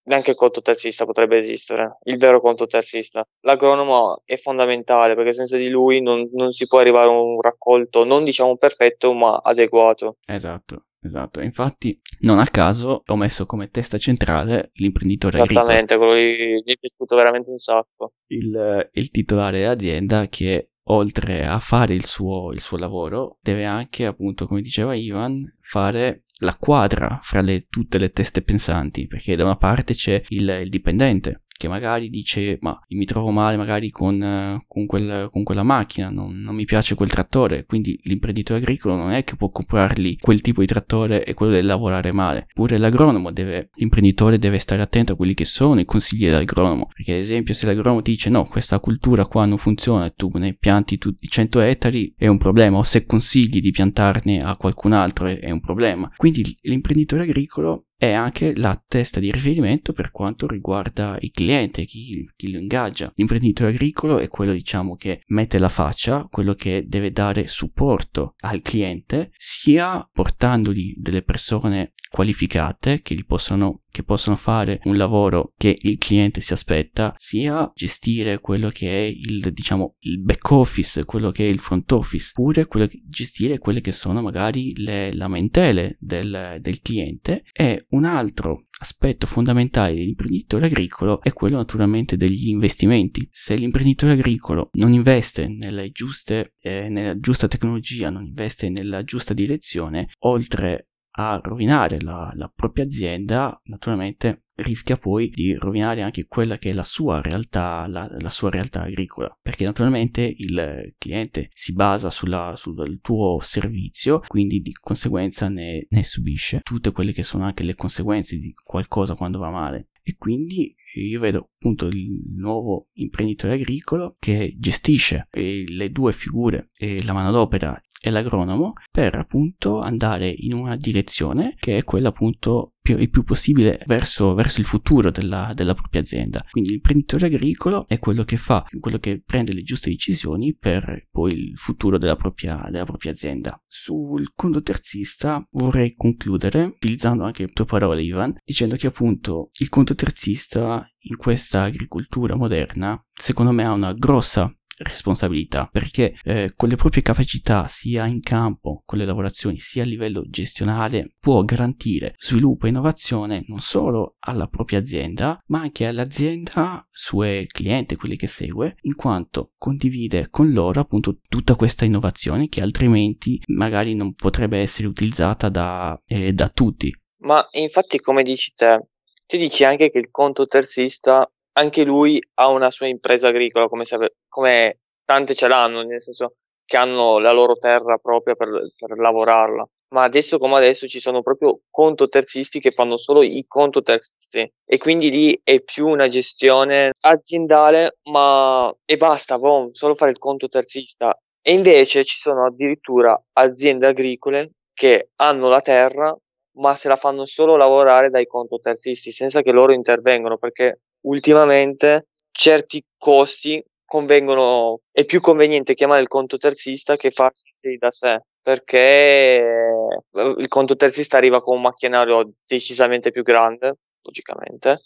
neanche 0.04 0.32
il 0.32 0.36
conto 0.36 0.62
terzista 0.62 1.06
potrebbe 1.06 1.38
esistere, 1.38 1.98
il 2.04 2.18
vero 2.18 2.42
conto 2.42 2.66
terzista. 2.66 3.24
L'agronomo 3.42 4.22
è 4.26 4.36
fondamentale 4.36 5.16
perché 5.16 5.34
senza 5.34 5.58
di 5.58 5.70
lui 5.70 6.02
non, 6.02 6.30
non 6.34 6.52
si 6.52 6.68
può 6.68 6.80
arrivare 6.80 7.08
a 7.08 7.12
un 7.12 7.40
raccolto, 7.40 8.04
non 8.04 8.24
diciamo 8.24 8.58
perfetto, 8.58 9.14
ma 9.14 9.40
adeguato. 9.44 10.18
Esatto. 10.26 10.86
Esatto, 11.04 11.42
infatti 11.42 12.00
non 12.20 12.38
a 12.38 12.46
caso 12.46 13.02
ho 13.04 13.16
messo 13.16 13.48
come 13.48 13.70
testa 13.70 13.98
centrale 13.98 14.70
l'imprenditore 14.76 15.42
Esattamente, 15.42 15.96
agricolo. 15.96 16.14
Esattamente, 16.14 16.54
quello 16.54 16.62
gli 16.64 16.74
è 16.74 16.78
piaciuto 16.78 17.16
veramente 17.16 17.50
un 17.50 17.58
sacco. 17.58 18.14
Il, 18.28 18.90
il 18.92 19.10
titolare 19.10 19.58
dell'azienda 19.62 20.28
che 20.28 20.71
oltre 20.86 21.46
a 21.46 21.60
fare 21.60 21.94
il 21.94 22.06
suo, 22.06 22.52
il 22.52 22.60
suo 22.60 22.78
lavoro 22.78 23.38
deve 23.42 23.66
anche, 23.66 24.06
appunto, 24.06 24.48
come 24.48 24.62
diceva 24.62 24.94
Ivan, 24.94 25.44
fare 25.60 26.24
la 26.40 26.56
quadra 26.56 27.20
fra 27.22 27.42
le, 27.42 27.62
tutte 27.62 27.98
le 27.98 28.12
teste 28.12 28.42
pensanti, 28.42 29.08
perché 29.08 29.36
da 29.36 29.44
una 29.44 29.58
parte 29.58 29.94
c'è 29.94 30.22
il, 30.30 30.50
il 30.64 30.70
dipendente 30.70 31.44
che 31.62 31.68
magari 31.68 32.10
dice 32.10 32.58
ma 32.62 32.80
mi 32.90 33.06
trovo 33.06 33.30
male 33.30 33.56
magari 33.56 33.92
con, 33.92 34.20
uh, 34.20 34.64
con, 34.68 34.88
quel, 34.88 35.30
con 35.32 35.44
quella 35.44 35.62
macchina, 35.62 36.10
non, 36.10 36.42
non, 36.42 36.56
mi 36.56 36.66
piace 36.66 36.96
quel 36.96 37.12
trattore, 37.12 37.66
quindi 37.66 38.00
l'imprenditore 38.06 38.58
agricolo 38.58 38.96
non 38.96 39.12
è 39.12 39.24
che 39.24 39.36
può 39.36 39.52
comprargli 39.52 40.18
quel 40.18 40.42
tipo 40.42 40.62
di 40.62 40.68
trattore 40.68 41.24
e 41.24 41.36
quello 41.36 41.52
del 41.52 41.68
lavorare 41.68 42.12
male, 42.12 42.48
pure 42.52 42.80
l'agronomo 42.80 43.32
deve, 43.32 43.70
l'imprenditore 43.76 44.40
deve 44.40 44.58
stare 44.58 44.82
attento 44.82 45.14
a 45.14 45.16
quelli 45.16 45.36
che 45.36 45.46
sono 45.46 45.80
i 45.80 45.86
consigli 45.86 46.26
dell'agronomo, 46.26 46.90
perché 46.96 47.14
ad 47.14 47.20
esempio 47.20 47.54
se 47.54 47.68
l'agronomo 47.68 48.02
dice 48.02 48.32
no, 48.32 48.46
questa 48.46 48.80
cultura 48.80 49.28
qua 49.28 49.46
non 49.46 49.60
funziona 49.60 50.06
e 50.06 50.14
tu 50.16 50.32
ne 50.34 50.56
pianti 50.56 50.98
tutti 50.98 51.28
100 51.28 51.60
ettari 51.60 52.12
è 52.18 52.26
un 52.26 52.40
problema, 52.40 52.78
o 52.80 52.84
se 52.84 53.06
consigli 53.06 53.62
di 53.62 53.70
piantarne 53.70 54.40
a 54.40 54.58
qualcun 54.58 54.94
altro 54.94 55.28
è, 55.28 55.38
è 55.38 55.52
un 55.52 55.60
problema, 55.60 56.12
quindi 56.16 56.58
l'imprenditore 56.62 57.22
agricolo 57.22 57.86
è 58.02 58.14
anche 58.14 58.56
la 58.58 58.84
testa 58.88 59.20
di 59.20 59.32
riferimento 59.32 59.94
per 59.94 60.10
quanto 60.10 60.48
riguarda 60.48 61.20
il 61.22 61.30
cliente, 61.30 61.86
chi, 61.86 62.28
chi, 62.36 62.52
lo 62.52 62.58
ingaggia. 62.58 63.12
L'imprenditore 63.14 63.70
agricolo 63.70 64.18
è 64.18 64.28
quello, 64.28 64.54
diciamo, 64.54 64.96
che 64.96 65.22
mette 65.28 65.60
la 65.60 65.70
faccia, 65.70 66.28
quello 66.28 66.56
che 66.56 66.86
deve 66.88 67.12
dare 67.12 67.46
supporto 67.46 68.34
al 68.40 68.64
cliente, 68.64 69.30
sia 69.38 70.04
portandogli 70.12 70.96
delle 70.98 71.22
persone 71.22 71.94
qualificate 72.12 73.02
che, 73.02 73.24
possono, 73.26 73.84
che 73.90 74.04
possono 74.04 74.36
fare 74.36 74.82
un 74.84 74.98
lavoro 74.98 75.54
che 75.56 75.78
il 75.80 75.98
cliente 75.98 76.42
si 76.42 76.52
aspetta, 76.52 77.16
sia 77.18 77.72
gestire 77.74 78.40
quello 78.40 78.70
che 78.70 78.90
è 78.90 79.04
il, 79.04 79.50
diciamo, 79.54 79.96
il 80.00 80.20
back 80.20 80.52
office, 80.52 81.06
quello 81.06 81.32
che 81.32 81.48
è 81.48 81.50
il 81.50 81.60
front 81.60 81.90
office, 81.94 82.32
oppure 82.36 82.66
quello 82.66 82.88
che, 82.88 83.02
gestire 83.08 83.60
quelle 83.60 83.80
che 83.80 83.94
sono 83.94 84.22
magari 84.22 84.74
le 84.76 85.14
lamentele 85.14 85.96
del, 86.00 86.58
del 86.60 86.82
cliente. 86.82 87.46
E 87.54 87.86
un 87.92 88.04
altro 88.04 88.66
aspetto 88.82 89.28
fondamentale 89.28 89.94
dell'imprenditore 89.94 90.66
agricolo 90.66 91.22
è 91.22 91.32
quello 91.32 91.56
naturalmente 91.56 92.18
degli 92.18 92.50
investimenti. 92.50 93.28
Se 93.32 93.56
l'imprenditore 93.56 94.14
agricolo 94.14 94.70
non 94.74 94.92
investe 94.92 95.48
nelle 95.48 95.92
giuste, 95.92 96.56
eh, 96.60 96.90
nella 96.90 97.18
giusta 97.18 97.48
tecnologia, 97.48 98.10
non 98.10 98.26
investe 98.26 98.70
nella 98.70 99.04
giusta 99.04 99.34
direzione, 99.34 100.10
oltre 100.20 100.88
a 101.12 101.40
rovinare 101.44 102.00
la, 102.02 102.32
la 102.36 102.52
propria 102.54 102.86
azienda, 102.86 103.60
naturalmente 103.66 104.46
rischia 104.62 104.98
poi 104.98 105.30
di 105.30 105.54
rovinare 105.56 106.02
anche 106.02 106.26
quella 106.28 106.58
che 106.58 106.70
è 106.70 106.74
la 106.74 106.84
sua 106.84 107.22
realtà, 107.22 107.88
la, 107.88 108.08
la, 108.20 108.30
sua 108.30 108.50
realtà 108.50 108.84
agricola, 108.84 109.36
perché 109.42 109.66
naturalmente 109.66 110.22
il 110.22 110.94
cliente 110.98 111.50
si 111.54 111.74
basa 111.74 112.10
sulla, 112.10 112.54
sul 112.58 113.00
tuo 113.02 113.40
servizio, 113.42 114.22
quindi 114.28 114.62
di 114.62 114.72
conseguenza 114.72 115.50
ne, 115.50 115.88
ne 115.90 116.04
subisce 116.04 116.62
tutte 116.64 116.92
quelle 116.92 117.12
che 117.12 117.24
sono 117.24 117.44
anche 117.44 117.64
le 117.64 117.76
conseguenze 117.76 118.38
di 118.38 118.54
qualcosa 118.64 119.16
quando 119.16 119.40
va 119.40 119.50
male. 119.50 119.88
E 120.04 120.16
quindi 120.18 120.74
io 120.96 121.20
vedo 121.20 121.52
appunto 121.56 121.86
il 121.86 122.08
nuovo 122.36 122.90
imprenditore 122.94 123.54
agricolo 123.54 124.16
che 124.18 124.56
gestisce 124.58 125.28
le 125.32 125.90
due 125.92 126.12
figure, 126.12 126.72
la 127.04 127.14
manodopera 127.14 127.80
e 128.02 128.10
l'agronomo 128.10 128.74
per 128.92 129.16
appunto 129.16 129.80
andare 129.80 130.28
in 130.36 130.54
una 130.54 130.76
direzione 130.76 131.56
che 131.60 131.78
è 131.78 131.84
quella 131.84 132.10
appunto 132.10 132.74
più, 132.82 132.98
il 132.98 133.12
più 133.12 133.24
possibile 133.24 133.80
verso, 133.86 134.34
verso 134.34 134.60
il 134.60 134.66
futuro 134.66 135.12
della, 135.12 135.52
della, 135.54 135.76
propria 135.76 136.02
azienda. 136.02 136.44
Quindi 136.50 136.72
l'imprenditore 136.72 137.28
agricolo 137.28 137.86
è 137.88 138.00
quello 138.00 138.24
che 138.24 138.38
fa, 138.38 138.66
quello 138.80 138.98
che 138.98 139.22
prende 139.24 139.54
le 139.54 139.62
giuste 139.62 139.92
decisioni 139.92 140.56
per 140.56 141.08
poi 141.12 141.34
il 141.34 141.58
futuro 141.58 142.00
della 142.00 142.16
propria, 142.16 142.68
della 142.72 142.86
propria 142.86 143.12
azienda. 143.12 143.62
Sul 143.68 144.32
conto 144.34 144.64
terzista 144.64 145.46
vorrei 145.52 145.94
concludere 145.94 146.64
utilizzando 146.64 147.24
anche 147.24 147.44
le 147.44 147.52
tue 147.52 147.66
parole 147.66 148.02
Ivan, 148.02 148.36
dicendo 148.44 148.76
che 148.76 148.88
appunto 148.88 149.52
il 149.60 149.70
conto 149.70 149.94
terzista 149.94 150.84
in 151.04 151.18
questa 151.18 151.64
agricoltura 151.64 152.36
moderna 152.36 153.00
secondo 153.14 153.52
me 153.52 153.64
ha 153.64 153.72
una 153.74 153.94
grossa 153.94 154.52
responsabilità, 154.84 155.68
perché 155.72 156.16
eh, 156.24 156.52
con 156.56 156.70
le 156.70 156.76
proprie 156.76 157.02
capacità 157.02 157.68
sia 157.68 158.06
in 158.06 158.22
campo, 158.22 158.84
con 158.86 158.98
le 158.98 159.06
lavorazioni, 159.06 159.60
sia 159.60 159.84
a 159.84 159.86
livello 159.86 160.24
gestionale, 160.28 161.16
può 161.20 161.44
garantire 161.44 162.16
sviluppo 162.18 162.66
e 162.66 162.70
innovazione 162.70 163.44
non 163.48 163.60
solo 163.60 164.16
alla 164.20 164.48
propria 164.48 164.80
azienda, 164.80 165.40
ma 165.48 165.62
anche 165.62 165.88
all'azienda, 165.88 166.88
suoi 166.90 167.48
clienti, 167.48 167.96
quelli 167.96 168.16
che 168.16 168.28
segue, 168.28 168.76
in 168.82 168.96
quanto 168.96 169.54
condivide 169.58 170.30
con 170.30 170.52
loro 170.52 170.80
appunto 170.80 171.20
tutta 171.28 171.56
questa 171.56 171.86
innovazione 171.86 172.50
che 172.50 172.62
altrimenti 172.62 173.42
magari 173.48 173.96
non 173.96 174.14
potrebbe 174.14 174.60
essere 174.60 174.88
utilizzata 174.88 175.50
da, 175.50 176.00
eh, 176.06 176.34
da 176.34 176.50
tutti. 176.50 176.94
Ma 177.20 177.48
infatti, 177.52 178.00
come 178.00 178.24
dici 178.24 178.52
te, 178.54 178.88
ti 179.28 179.38
dici 179.38 179.64
anche 179.64 179.90
che 179.90 180.00
il 180.00 180.10
conto 180.10 180.46
terzista, 180.46 181.28
anche 181.54 181.84
lui 181.84 182.22
ha 182.36 182.48
una 182.48 182.70
sua 182.70 182.88
impresa 182.88 183.30
agricola, 183.30 183.68
come, 183.68 183.86
se, 183.86 184.16
come 184.28 184.80
tante 185.06 185.36
ce 185.36 185.48
l'hanno, 185.48 185.84
nel 185.84 186.02
senso 186.02 186.34
che 186.66 186.78
hanno 186.78 187.20
la 187.20 187.32
loro 187.32 187.56
terra 187.58 187.98
propria 187.98 188.36
per, 188.36 188.50
per 188.78 188.98
lavorarla. 188.98 189.68
Ma 189.94 190.04
adesso 190.04 190.38
come 190.38 190.56
adesso 190.56 190.88
ci 190.88 191.02
sono 191.02 191.22
proprio 191.22 191.64
conto 191.70 192.08
terzisti 192.08 192.62
che 192.62 192.72
fanno 192.72 192.96
solo 192.96 193.24
i 193.24 193.44
conto 193.46 193.82
terzisti 193.82 194.50
e 194.66 194.78
quindi 194.78 195.12
lì 195.12 195.38
è 195.44 195.62
più 195.62 195.88
una 195.90 196.08
gestione 196.08 196.94
aziendale, 197.02 197.98
ma 198.10 198.74
e 198.86 198.96
basta, 198.96 199.38
boh, 199.38 199.68
solo 199.74 199.96
fare 199.96 200.12
il 200.12 200.18
conto 200.18 200.48
terzista. 200.48 201.14
E 201.42 201.54
invece 201.54 202.06
ci 202.06 202.18
sono 202.18 202.46
addirittura 202.46 203.22
aziende 203.34 203.88
agricole 203.88 204.52
che 204.74 205.10
hanno 205.18 205.50
la 205.50 205.60
terra, 205.60 206.16
ma 206.60 206.76
se 206.76 206.88
la 206.88 206.96
fanno 206.96 207.26
solo 207.26 207.58
lavorare 207.58 208.10
dai 208.10 208.26
conto 208.28 208.60
terzisti 208.60 209.12
senza 209.12 209.42
che 209.42 209.52
loro 209.52 209.74
intervengano 209.74 210.38
perché 210.38 210.80
ultimamente 211.02 212.08
certi 212.32 212.84
costi 212.98 213.64
convengono, 213.86 214.82
è 214.92 215.04
più 215.06 215.20
conveniente 215.20 215.74
chiamare 215.74 216.02
il 216.02 216.08
conto 216.08 216.38
terzista 216.38 216.96
che 216.96 217.12
farsi 217.12 217.50
da 217.78 217.92
sé 217.92 218.22
perché 218.42 218.78
eh, 218.78 220.36
il 220.38 220.48
conto 220.48 220.76
terzista 220.76 221.18
arriva 221.18 221.42
con 221.42 221.58
un 221.58 221.62
macchinario 221.62 222.34
decisamente 222.46 223.12
più 223.12 223.24
grande, 223.24 223.78
logicamente, 224.02 224.80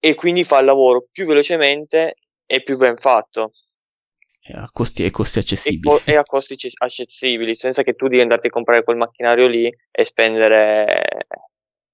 e 0.00 0.14
quindi 0.14 0.44
fa 0.44 0.58
il 0.58 0.64
lavoro 0.64 1.06
più 1.10 1.26
velocemente 1.26 2.14
e 2.44 2.62
più 2.62 2.76
ben 2.76 2.96
fatto. 2.96 3.50
E 4.40 4.54
a 4.54 4.68
costi, 4.72 5.04
e 5.04 5.10
costi 5.10 5.38
accessibili. 5.38 5.94
E, 5.94 6.00
co- 6.00 6.10
e, 6.10 6.16
a 6.16 6.22
costi 6.22 6.56
accessibili, 6.78 7.54
senza 7.54 7.82
che 7.82 7.94
tu 7.94 8.08
devi 8.08 8.22
andarti 8.22 8.48
a 8.48 8.50
comprare 8.50 8.82
quel 8.82 8.96
macchinario 8.96 9.46
lì 9.46 9.72
e 9.90 10.04
spendere 10.04 11.02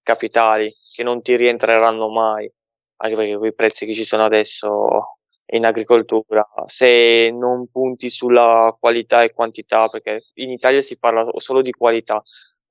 capitali 0.03 0.73
che 0.93 1.03
non 1.03 1.23
ti 1.23 1.37
rientreranno 1.37 2.09
mai, 2.09 2.51
anche 2.97 3.17
perché 3.17 3.37
con 3.37 3.47
i 3.47 3.55
prezzi 3.55 3.87
che 3.87 3.95
ci 3.95 4.05
sono 4.05 4.25
adesso 4.25 5.19
in 5.47 5.67
agricoltura, 5.67 6.47
se 6.67 7.31
non 7.33 7.69
punti 7.71 8.09
sulla 8.11 8.75
qualità 8.79 9.23
e 9.23 9.33
quantità, 9.33 9.89
perché 9.89 10.21
in 10.35 10.51
Italia 10.51 10.81
si 10.81 10.99
parla 10.99 11.25
solo 11.37 11.63
di 11.63 11.73
qualità, 11.73 12.23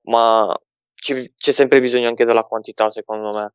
ma 0.08 0.56
c'è 0.96 1.52
sempre 1.52 1.80
bisogno 1.80 2.08
anche 2.08 2.26
della 2.26 2.44
quantità, 2.44 2.90
secondo 2.90 3.32
me. 3.34 3.54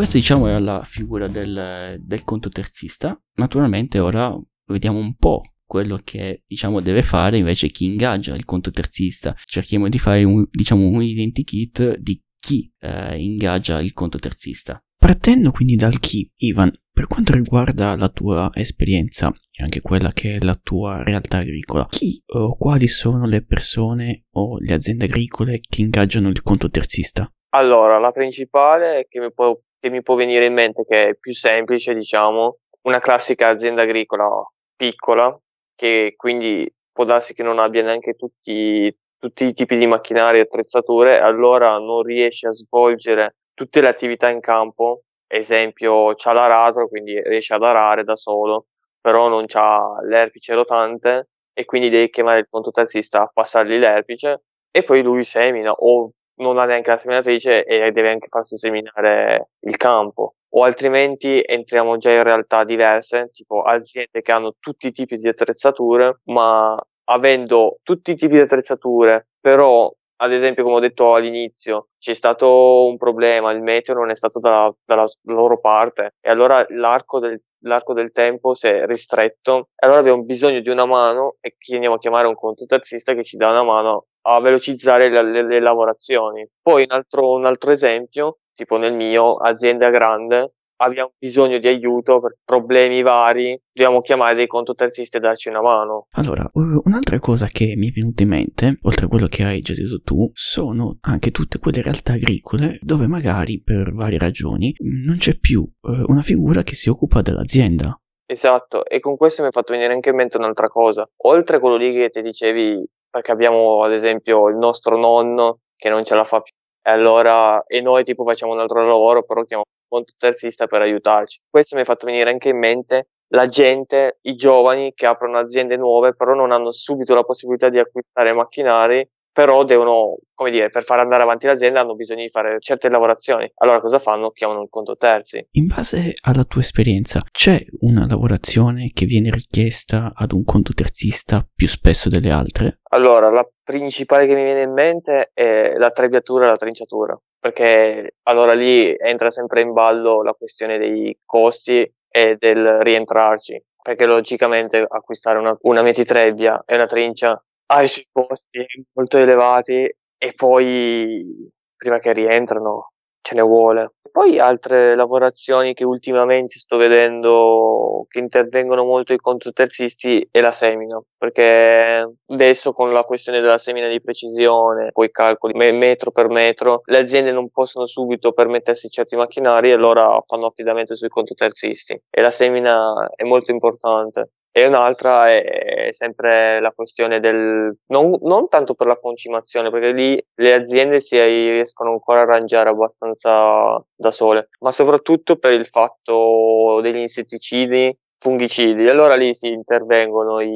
Questa 0.00 0.16
diciamo 0.16 0.46
era 0.46 0.58
la 0.58 0.82
figura 0.82 1.28
del, 1.28 1.98
del 2.00 2.24
conto 2.24 2.48
terzista. 2.48 3.22
Naturalmente 3.34 3.98
ora 3.98 4.34
vediamo 4.64 4.96
un 4.96 5.14
po' 5.14 5.42
quello 5.66 6.00
che 6.02 6.42
diciamo 6.46 6.80
deve 6.80 7.02
fare 7.02 7.36
invece 7.36 7.66
chi 7.66 7.84
ingaggia 7.84 8.34
il 8.34 8.46
conto 8.46 8.70
terzista. 8.70 9.36
Cerchiamo 9.44 9.90
di 9.90 9.98
fare 9.98 10.24
un, 10.24 10.46
diciamo, 10.50 10.86
un 10.86 11.02
identikit 11.02 11.98
di 11.98 12.18
chi 12.34 12.72
eh, 12.78 13.22
ingaggia 13.22 13.78
il 13.82 13.92
conto 13.92 14.16
terzista. 14.18 14.82
Partendo 14.96 15.50
quindi 15.50 15.76
dal 15.76 16.00
chi, 16.00 16.32
Ivan, 16.36 16.72
per 16.90 17.06
quanto 17.06 17.34
riguarda 17.34 17.94
la 17.94 18.08
tua 18.08 18.50
esperienza 18.54 19.30
e 19.54 19.62
anche 19.62 19.82
quella 19.82 20.12
che 20.14 20.36
è 20.36 20.38
la 20.42 20.54
tua 20.54 21.02
realtà 21.02 21.40
agricola, 21.40 21.86
chi 21.90 22.22
o 22.28 22.56
quali 22.56 22.86
sono 22.86 23.26
le 23.26 23.44
persone 23.44 24.24
o 24.30 24.58
le 24.60 24.72
aziende 24.72 25.04
agricole 25.04 25.60
che 25.60 25.82
ingaggiano 25.82 26.30
il 26.30 26.40
conto 26.40 26.70
terzista? 26.70 27.30
Allora, 27.52 27.98
la 27.98 28.12
principale 28.12 29.06
che 29.10 29.20
mi 29.20 29.32
può 29.32 29.54
che 29.80 29.90
mi 29.90 30.02
può 30.02 30.14
venire 30.14 30.44
in 30.44 30.52
mente 30.52 30.84
che 30.84 31.08
è 31.08 31.14
più 31.16 31.34
semplice, 31.34 31.94
diciamo, 31.94 32.58
una 32.82 33.00
classica 33.00 33.48
azienda 33.48 33.82
agricola 33.82 34.28
piccola, 34.76 35.36
che 35.74 36.14
quindi 36.16 36.70
può 36.92 37.04
darsi 37.04 37.34
che 37.34 37.42
non 37.42 37.58
abbia 37.58 37.82
neanche 37.82 38.14
tutti, 38.14 38.94
tutti 39.18 39.46
i 39.46 39.52
tipi 39.52 39.76
di 39.76 39.86
macchinari 39.86 40.38
e 40.38 40.42
attrezzature, 40.42 41.18
allora 41.18 41.78
non 41.78 42.02
riesce 42.02 42.48
a 42.48 42.52
svolgere 42.52 43.36
tutte 43.54 43.80
le 43.80 43.88
attività 43.88 44.28
in 44.28 44.40
campo. 44.40 45.02
Esempio, 45.26 46.12
c'ha 46.14 46.32
l'aratro, 46.32 46.88
quindi 46.88 47.20
riesce 47.22 47.54
ad 47.54 47.62
arare 47.62 48.04
da 48.04 48.16
solo, 48.16 48.66
però 49.00 49.28
non 49.28 49.46
c'ha 49.46 50.00
l'erpice 50.02 50.54
rotante 50.54 51.28
e 51.52 51.64
quindi 51.64 51.88
devi 51.88 52.10
chiamare 52.10 52.40
il 52.40 52.46
conto 52.50 52.70
terzista 52.70 53.22
a 53.22 53.30
passargli 53.32 53.76
l'erpice 53.76 54.42
e 54.70 54.82
poi 54.82 55.02
lui 55.02 55.24
semina 55.24 55.72
o 55.72 56.10
non 56.40 56.58
ha 56.58 56.64
neanche 56.64 56.90
la 56.90 56.96
seminatrice 56.96 57.64
e 57.64 57.90
deve 57.90 58.10
anche 58.10 58.28
farsi 58.28 58.56
seminare 58.56 59.50
il 59.60 59.76
campo. 59.76 60.34
O 60.52 60.64
altrimenti 60.64 61.42
entriamo 61.44 61.96
già 61.96 62.10
in 62.10 62.24
realtà 62.24 62.64
diverse, 62.64 63.30
tipo 63.32 63.62
aziende 63.62 64.20
che 64.20 64.32
hanno 64.32 64.54
tutti 64.58 64.88
i 64.88 64.92
tipi 64.92 65.16
di 65.16 65.28
attrezzature, 65.28 66.20
ma 66.24 66.76
avendo 67.04 67.78
tutti 67.82 68.12
i 68.12 68.16
tipi 68.16 68.34
di 68.34 68.40
attrezzature, 68.40 69.28
però 69.40 69.90
ad 70.22 70.32
esempio, 70.32 70.64
come 70.64 70.76
ho 70.76 70.80
detto 70.80 71.14
all'inizio, 71.14 71.88
c'è 71.98 72.12
stato 72.12 72.86
un 72.86 72.96
problema, 72.96 73.52
il 73.52 73.62
meteo 73.62 73.94
non 73.94 74.10
è 74.10 74.14
stato 74.14 74.38
da, 74.38 74.72
dalla 74.84 75.06
loro 75.22 75.58
parte 75.60 76.14
e 76.20 76.30
allora 76.30 76.64
l'arco 76.68 77.18
del, 77.20 77.40
l'arco 77.64 77.94
del 77.94 78.12
tempo 78.12 78.54
si 78.54 78.66
è 78.66 78.84
ristretto 78.86 79.68
e 79.74 79.86
allora 79.86 80.00
abbiamo 80.00 80.22
bisogno 80.22 80.60
di 80.60 80.68
una 80.68 80.84
mano 80.84 81.36
e 81.40 81.54
andiamo 81.72 81.96
a 81.96 81.98
chiamare 81.98 82.26
un 82.26 82.34
conto 82.34 82.66
terzista 82.66 83.14
che 83.14 83.24
ci 83.24 83.36
dà 83.36 83.50
una 83.50 83.62
mano 83.62 84.06
a 84.22 84.40
velocizzare 84.40 85.08
le, 85.08 85.22
le, 85.22 85.42
le 85.42 85.60
lavorazioni. 85.60 86.46
Poi 86.60 86.84
un 86.84 86.94
altro, 86.94 87.32
un 87.32 87.46
altro 87.46 87.70
esempio, 87.70 88.40
tipo 88.52 88.76
nel 88.76 88.94
mio, 88.94 89.34
azienda 89.34 89.88
grande, 89.88 90.52
abbiamo 90.80 91.12
bisogno 91.18 91.58
di 91.58 91.68
aiuto 91.68 92.20
per 92.20 92.36
problemi 92.44 93.02
vari, 93.02 93.58
dobbiamo 93.72 94.00
chiamare 94.00 94.34
dei 94.34 94.46
contoterzisti 94.46 95.16
e 95.16 95.20
darci 95.20 95.48
una 95.48 95.62
mano. 95.62 96.06
Allora, 96.12 96.48
un'altra 96.52 97.18
cosa 97.18 97.46
che 97.46 97.74
mi 97.76 97.88
è 97.88 97.92
venuta 97.92 98.22
in 98.22 98.28
mente, 98.28 98.76
oltre 98.82 99.06
a 99.06 99.08
quello 99.08 99.26
che 99.26 99.44
hai 99.44 99.60
già 99.60 99.74
detto 99.74 100.00
tu, 100.02 100.30
sono 100.32 100.98
anche 101.02 101.30
tutte 101.30 101.58
quelle 101.58 101.82
realtà 101.82 102.14
agricole 102.14 102.78
dove 102.80 103.06
magari 103.06 103.62
per 103.62 103.92
varie 103.92 104.18
ragioni 104.18 104.74
non 105.04 105.16
c'è 105.18 105.38
più 105.38 105.62
eh, 105.62 106.04
una 106.06 106.22
figura 106.22 106.62
che 106.62 106.74
si 106.74 106.88
occupa 106.88 107.22
dell'azienda. 107.22 107.94
Esatto, 108.26 108.84
e 108.84 109.00
con 109.00 109.16
questo 109.16 109.42
mi 109.42 109.48
è 109.48 109.52
fatto 109.52 109.72
venire 109.72 109.92
anche 109.92 110.10
in 110.10 110.16
mente 110.16 110.36
un'altra 110.36 110.68
cosa. 110.68 111.06
Oltre 111.24 111.56
a 111.56 111.60
quello 111.60 111.76
lì 111.76 111.92
che 111.92 112.10
ti 112.10 112.22
dicevi 112.22 112.86
perché 113.10 113.32
abbiamo 113.32 113.82
ad 113.82 113.92
esempio 113.92 114.48
il 114.48 114.56
nostro 114.56 114.96
nonno 114.96 115.58
che 115.74 115.88
non 115.88 116.04
ce 116.04 116.14
la 116.14 116.22
fa 116.22 116.40
più 116.40 116.52
e 116.82 116.90
allora 116.90 117.62
e 117.66 117.80
noi 117.80 118.04
tipo 118.04 118.24
facciamo 118.24 118.52
un 118.52 118.60
altro 118.60 118.86
lavoro 118.86 119.22
però 119.22 119.42
chiamiamo 119.42 119.64
un 119.88 119.98
conto 119.98 120.12
terzista 120.18 120.66
per 120.66 120.82
aiutarci. 120.82 121.40
Questo 121.48 121.76
mi 121.76 121.82
ha 121.82 121.84
fatto 121.84 122.06
venire 122.06 122.30
anche 122.30 122.48
in 122.48 122.58
mente 122.58 123.08
la 123.32 123.46
gente, 123.46 124.18
i 124.22 124.34
giovani 124.34 124.92
che 124.94 125.06
aprono 125.06 125.38
aziende 125.38 125.76
nuove 125.76 126.14
però 126.14 126.34
non 126.34 126.52
hanno 126.52 126.70
subito 126.70 127.14
la 127.14 127.22
possibilità 127.22 127.68
di 127.68 127.78
acquistare 127.78 128.32
macchinari 128.32 129.08
però 129.32 129.64
devono, 129.64 130.18
come 130.34 130.50
dire, 130.50 130.70
per 130.70 130.82
far 130.82 130.98
andare 130.98 131.22
avanti 131.22 131.46
l'azienda 131.46 131.80
hanno 131.80 131.94
bisogno 131.94 132.22
di 132.22 132.28
fare 132.28 132.56
certe 132.60 132.88
lavorazioni. 132.88 133.50
Allora 133.56 133.80
cosa 133.80 133.98
fanno? 133.98 134.30
Chiamano 134.30 134.60
un 134.60 134.68
conto 134.68 134.96
terzi. 134.96 135.46
In 135.52 135.66
base 135.66 136.14
alla 136.22 136.44
tua 136.44 136.60
esperienza, 136.60 137.20
c'è 137.30 137.62
una 137.80 138.06
lavorazione 138.06 138.90
che 138.92 139.06
viene 139.06 139.30
richiesta 139.30 140.12
ad 140.14 140.32
un 140.32 140.44
conto 140.44 140.72
terzista 140.72 141.46
più 141.54 141.68
spesso 141.68 142.08
delle 142.08 142.30
altre? 142.30 142.80
Allora, 142.90 143.30
la 143.30 143.48
principale 143.62 144.26
che 144.26 144.34
mi 144.34 144.44
viene 144.44 144.62
in 144.62 144.72
mente 144.72 145.30
è 145.32 145.74
la 145.76 145.90
trebbiatura 145.90 146.46
e 146.46 146.48
la 146.48 146.56
trinciatura, 146.56 147.18
perché 147.38 148.16
allora 148.24 148.52
lì 148.52 148.92
entra 148.98 149.30
sempre 149.30 149.60
in 149.60 149.72
ballo 149.72 150.22
la 150.22 150.32
questione 150.32 150.78
dei 150.78 151.16
costi 151.24 151.88
e 152.08 152.36
del 152.36 152.80
rientrarci, 152.80 153.64
perché 153.80 154.06
logicamente 154.06 154.84
acquistare 154.86 155.38
una, 155.38 155.56
una 155.62 155.82
mietitrebbia 155.82 156.64
e 156.66 156.74
una 156.74 156.86
trincia 156.86 157.40
ha 157.72 157.82
i 157.82 157.88
suoi 157.88 158.06
costi 158.12 158.66
molto 158.94 159.18
elevati 159.18 159.84
e 160.18 160.32
poi 160.34 161.48
prima 161.76 161.98
che 161.98 162.12
rientrano 162.12 162.92
ce 163.22 163.34
ne 163.34 163.42
vuole. 163.42 163.94
Poi 164.10 164.40
altre 164.40 164.96
lavorazioni 164.96 165.72
che 165.72 165.84
ultimamente 165.84 166.58
sto 166.58 166.76
vedendo 166.76 168.06
che 168.08 168.18
intervengono 168.18 168.84
molto 168.84 169.12
i 169.12 169.18
controterzisti 169.18 170.26
è 170.32 170.40
la 170.40 170.50
semina, 170.50 171.00
perché 171.16 172.12
adesso 172.26 172.72
con 172.72 172.90
la 172.90 173.04
questione 173.04 173.40
della 173.40 173.58
semina 173.58 173.88
di 173.88 174.00
precisione, 174.00 174.90
con 174.90 175.04
i 175.04 175.10
calcoli 175.12 175.54
metro 175.54 176.10
per 176.10 176.28
metro, 176.28 176.80
le 176.86 176.98
aziende 176.98 177.30
non 177.30 177.50
possono 177.50 177.84
subito 177.86 178.32
permettersi 178.32 178.88
certi 178.88 179.14
macchinari 179.14 179.70
e 179.70 179.74
allora 179.74 180.18
fanno 180.26 180.46
affidamento 180.46 180.96
sui 180.96 181.08
controterzisti 181.08 182.02
e 182.10 182.20
la 182.20 182.32
semina 182.32 183.08
è 183.14 183.22
molto 183.22 183.52
importante 183.52 184.30
e 184.52 184.66
un'altra 184.66 185.28
è 185.28 185.88
sempre 185.90 186.60
la 186.60 186.72
questione 186.72 187.20
del 187.20 187.76
non, 187.86 188.18
non, 188.22 188.48
tanto 188.48 188.74
per 188.74 188.86
la 188.86 188.98
concimazione, 188.98 189.70
perché 189.70 189.92
lì 189.92 190.24
le 190.34 190.54
aziende 190.54 191.00
si 191.00 191.22
riescono 191.22 191.92
ancora 191.92 192.20
a 192.20 192.22
arrangiare 192.22 192.70
abbastanza 192.70 193.82
da 193.94 194.10
sole, 194.10 194.48
ma 194.60 194.72
soprattutto 194.72 195.36
per 195.36 195.52
il 195.52 195.66
fatto 195.66 196.80
degli 196.82 196.98
insetticidi 196.98 197.96
fungicidi. 198.20 198.86
Allora 198.88 199.14
lì 199.16 199.32
si 199.32 199.48
intervengono 199.50 200.40
i, 200.40 200.48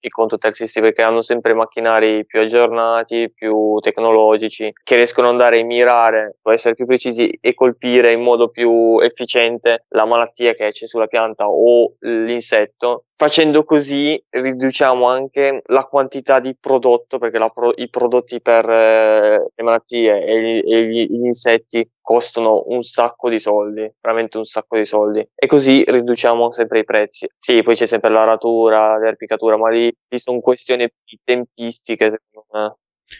i 0.00 0.08
contoterzisti 0.08 0.80
perché 0.80 1.02
hanno 1.02 1.22
sempre 1.22 1.54
macchinari 1.54 2.26
più 2.26 2.40
aggiornati, 2.40 3.32
più 3.34 3.78
tecnologici, 3.80 4.70
che 4.84 4.94
riescono 4.96 5.28
ad 5.28 5.32
andare 5.32 5.60
a 5.60 5.64
mirare, 5.64 6.36
può 6.42 6.52
essere 6.52 6.74
più 6.74 6.84
precisi 6.84 7.28
e 7.40 7.54
colpire 7.54 8.12
in 8.12 8.20
modo 8.20 8.48
più 8.48 8.98
efficiente 9.00 9.86
la 9.88 10.04
malattia 10.04 10.52
che 10.52 10.68
c'è 10.68 10.86
sulla 10.86 11.06
pianta 11.06 11.48
o 11.48 11.94
l'insetto 12.00 13.04
Facendo 13.20 13.64
così 13.64 14.22
riduciamo 14.30 15.08
anche 15.08 15.62
la 15.66 15.82
quantità 15.82 16.38
di 16.38 16.56
prodotto, 16.56 17.18
perché 17.18 17.40
pro- 17.52 17.72
i 17.74 17.90
prodotti 17.90 18.40
per 18.40 18.64
eh, 18.70 19.50
le 19.56 19.64
malattie 19.64 20.24
e, 20.24 20.40
gli, 20.40 20.72
e 20.72 20.86
gli, 20.86 21.14
insetti 21.24 21.90
costano 22.00 22.62
un 22.68 22.80
sacco 22.82 23.28
di 23.28 23.40
soldi, 23.40 23.92
veramente 24.00 24.36
un 24.36 24.44
sacco 24.44 24.76
di 24.76 24.84
soldi. 24.84 25.28
E 25.34 25.48
così 25.48 25.82
riduciamo 25.84 26.52
sempre 26.58 26.80
i 26.80 26.84
prezzi. 26.84 27.26
Sì, 27.36 27.62
poi 27.62 27.74
c'è 27.74 27.86
sempre 27.86 28.10
l'aratura, 28.10 28.98
l'erpicatura, 28.98 29.56
ma 29.56 29.70
lì, 29.70 29.84
lì 29.84 30.18
sono 30.18 30.40
questioni 30.40 30.88
tempistiche, 31.24 32.04
secondo 32.04 32.46
me. 32.52 32.76